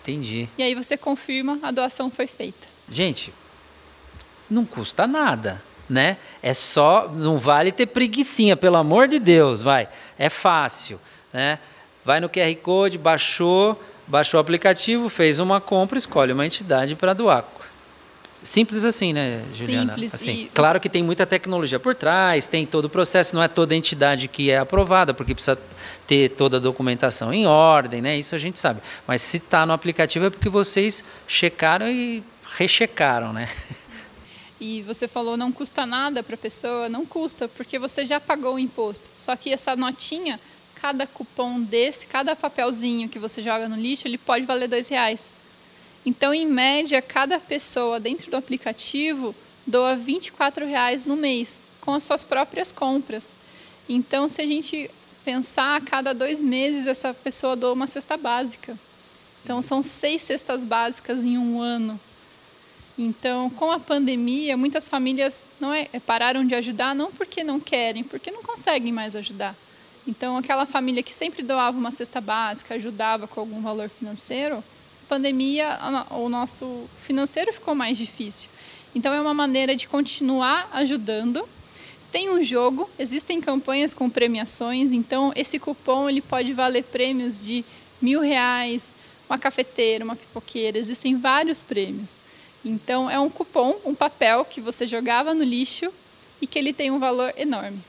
Entendi. 0.01 0.49
E 0.57 0.63
aí 0.63 0.75
você 0.75 0.97
confirma 0.97 1.59
a 1.61 1.71
doação 1.71 2.09
foi 2.09 2.27
feita. 2.27 2.67
Gente, 2.89 3.33
não 4.49 4.65
custa 4.65 5.07
nada, 5.07 5.61
né? 5.87 6.17
É 6.41 6.53
só, 6.53 7.07
não 7.07 7.37
vale 7.37 7.71
ter 7.71 7.85
preguiçinha, 7.85 8.57
pelo 8.57 8.77
amor 8.77 9.07
de 9.07 9.19
Deus, 9.19 9.61
vai. 9.61 9.87
É 10.17 10.29
fácil, 10.29 10.99
né? 11.31 11.59
Vai 12.03 12.19
no 12.19 12.29
QR 12.29 12.53
Code, 12.61 12.97
baixou, 12.97 13.81
baixou 14.07 14.39
o 14.39 14.41
aplicativo, 14.41 15.07
fez 15.07 15.39
uma 15.39 15.61
compra, 15.61 15.97
escolhe 15.97 16.33
uma 16.33 16.45
entidade 16.45 16.95
para 16.95 17.13
doar. 17.13 17.45
Simples 18.43 18.83
assim, 18.83 19.13
né, 19.13 19.43
Juliana? 19.55 19.93
Simples. 19.93 20.13
Assim, 20.15 20.49
claro 20.53 20.79
que 20.79 20.89
tem 20.89 21.03
muita 21.03 21.25
tecnologia 21.27 21.79
por 21.79 21.93
trás, 21.93 22.47
tem 22.47 22.65
todo 22.65 22.85
o 22.85 22.89
processo, 22.89 23.35
não 23.35 23.43
é 23.43 23.47
toda 23.47 23.75
entidade 23.75 24.27
que 24.27 24.49
é 24.49 24.57
aprovada, 24.57 25.13
porque 25.13 25.35
precisa 25.35 25.59
ter 26.07 26.29
toda 26.29 26.57
a 26.57 26.59
documentação 26.59 27.31
em 27.31 27.45
ordem, 27.45 28.01
né? 28.01 28.17
Isso 28.17 28.33
a 28.33 28.39
gente 28.39 28.59
sabe. 28.59 28.81
Mas 29.05 29.21
se 29.21 29.37
está 29.37 29.65
no 29.65 29.73
aplicativo 29.73 30.25
é 30.25 30.29
porque 30.29 30.49
vocês 30.49 31.03
checaram 31.27 31.87
e 31.87 32.23
rechecaram, 32.57 33.31
né? 33.31 33.47
E 34.59 34.83
você 34.83 35.07
falou 35.07 35.35
não 35.35 35.51
custa 35.51 35.87
nada 35.87 36.21
para 36.21 36.35
a 36.35 36.37
pessoa, 36.37 36.87
não 36.87 37.03
custa, 37.03 37.47
porque 37.47 37.79
você 37.79 38.05
já 38.05 38.19
pagou 38.19 38.55
o 38.55 38.59
imposto. 38.59 39.09
Só 39.17 39.35
que 39.35 39.51
essa 39.51 39.75
notinha, 39.75 40.39
cada 40.75 41.07
cupom 41.07 41.59
desse, 41.59 42.05
cada 42.05 42.35
papelzinho 42.35 43.09
que 43.09 43.17
você 43.17 43.41
joga 43.41 43.67
no 43.67 43.75
lixo, 43.75 44.07
ele 44.07 44.19
pode 44.19 44.45
valer 44.45 44.67
dois 44.67 44.87
reais. 44.87 45.35
Então, 46.05 46.33
em 46.33 46.47
média, 46.47 47.01
cada 47.01 47.39
pessoa 47.39 47.99
dentro 47.99 48.31
do 48.31 48.37
aplicativo 48.37 49.35
doa 49.67 49.95
24 49.95 50.65
reais 50.65 51.05
no 51.05 51.15
mês 51.15 51.63
com 51.79 51.93
as 51.93 52.03
suas 52.03 52.23
próprias 52.23 52.71
compras. 52.71 53.29
Então, 53.89 54.29
se 54.29 54.41
a 54.41 54.47
gente 54.47 54.89
pensar, 55.23 55.77
a 55.77 55.81
cada 55.81 56.13
dois 56.13 56.41
meses 56.41 56.87
essa 56.87 57.13
pessoa 57.13 57.55
doa 57.55 57.73
uma 57.73 57.87
cesta 57.87 58.17
básica. 58.17 58.77
Então, 59.43 59.61
são 59.61 59.81
seis 59.81 60.21
cestas 60.21 60.63
básicas 60.63 61.23
em 61.23 61.37
um 61.37 61.59
ano. 61.59 61.99
Então, 62.97 63.49
com 63.49 63.71
a 63.71 63.79
pandemia, 63.79 64.55
muitas 64.55 64.87
famílias 64.87 65.45
não 65.59 65.73
é, 65.73 65.87
pararam 66.05 66.45
de 66.45 66.53
ajudar 66.55 66.93
não 66.93 67.11
porque 67.11 67.43
não 67.43 67.59
querem, 67.59 68.03
porque 68.03 68.29
não 68.29 68.43
conseguem 68.43 68.91
mais 68.91 69.15
ajudar. 69.15 69.55
Então, 70.07 70.37
aquela 70.37 70.65
família 70.65 71.01
que 71.01 71.13
sempre 71.13 71.43
doava 71.43 71.77
uma 71.77 71.91
cesta 71.91 72.19
básica, 72.19 72.75
ajudava 72.75 73.27
com 73.27 73.39
algum 73.39 73.61
valor 73.61 73.89
financeiro, 73.89 74.63
pandemia, 75.11 75.77
o 76.11 76.29
nosso 76.29 76.87
financeiro 77.05 77.51
ficou 77.51 77.75
mais 77.75 77.97
difícil. 77.97 78.49
Então, 78.95 79.13
é 79.13 79.19
uma 79.19 79.33
maneira 79.33 79.75
de 79.75 79.85
continuar 79.85 80.69
ajudando. 80.71 81.45
Tem 82.13 82.29
um 82.29 82.41
jogo, 82.41 82.89
existem 82.97 83.41
campanhas 83.41 83.93
com 83.93 84.09
premiações, 84.09 84.93
então 84.93 85.33
esse 85.35 85.59
cupom 85.59 86.09
ele 86.09 86.21
pode 86.21 86.53
valer 86.53 86.85
prêmios 86.85 87.45
de 87.45 87.65
mil 88.01 88.21
reais, 88.21 88.93
uma 89.29 89.37
cafeteira, 89.37 90.05
uma 90.05 90.15
pipoqueira, 90.15 90.77
existem 90.77 91.17
vários 91.17 91.61
prêmios. 91.61 92.17
Então, 92.63 93.09
é 93.09 93.19
um 93.19 93.29
cupom, 93.29 93.75
um 93.83 93.93
papel 93.93 94.45
que 94.45 94.61
você 94.61 94.87
jogava 94.87 95.33
no 95.33 95.43
lixo 95.43 95.91
e 96.41 96.47
que 96.47 96.57
ele 96.57 96.71
tem 96.71 96.89
um 96.89 96.99
valor 96.99 97.33
enorme. 97.35 97.79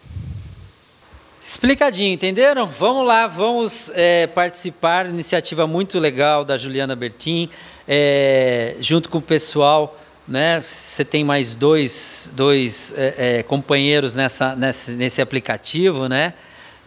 Explicadinho, 1.45 2.15
entenderam? 2.15 2.69
Vamos 2.69 3.05
lá, 3.05 3.27
vamos 3.27 3.91
é, 3.97 4.29
participar. 4.29 5.07
Iniciativa 5.07 5.67
muito 5.67 5.99
legal 5.99 6.45
da 6.45 6.57
Juliana 6.57 6.95
Bertin, 6.95 7.51
é, 7.89 8.77
junto 8.79 9.09
com 9.09 9.19
o 9.19 9.23
pessoal. 9.23 9.99
Né? 10.29 10.61
Você 10.61 11.05
tem 11.05 11.25
mais 11.25 11.57
dois, 11.57 12.31
dois 12.35 12.95
é, 12.97 13.39
é 13.39 13.43
companheiros 13.43 14.15
nessa, 14.15 14.55
nesse, 14.55 14.93
nesse 14.93 15.21
aplicativo, 15.21 16.09
né? 16.09 16.33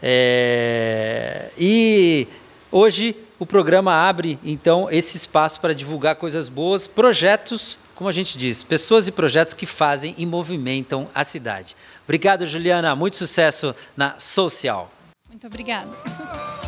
É, 0.01 1.49
e 1.57 2.25
hoje 2.71 3.13
o 3.37 3.45
programa 3.45 3.93
abre 3.93 4.39
então 4.41 4.87
esse 4.89 5.17
espaço 5.17 5.59
para 5.59 5.75
divulgar 5.75 6.15
coisas 6.15 6.47
boas, 6.47 6.87
projetos 6.87 7.77
como 7.95 8.09
a 8.09 8.13
gente 8.13 8.37
diz, 8.37 8.61
pessoas 8.61 9.07
e 9.07 9.11
projetos 9.11 9.53
que 9.53 9.65
fazem 9.65 10.13
e 10.17 10.25
movimentam 10.25 11.07
a 11.15 11.23
cidade. 11.23 11.75
Obrigado, 12.03 12.45
Juliana. 12.45 12.95
Muito 12.95 13.15
sucesso 13.15 13.73
na 13.95 14.19
Social. 14.19 14.91
Muito 15.29 15.47
obrigada. 15.47 16.64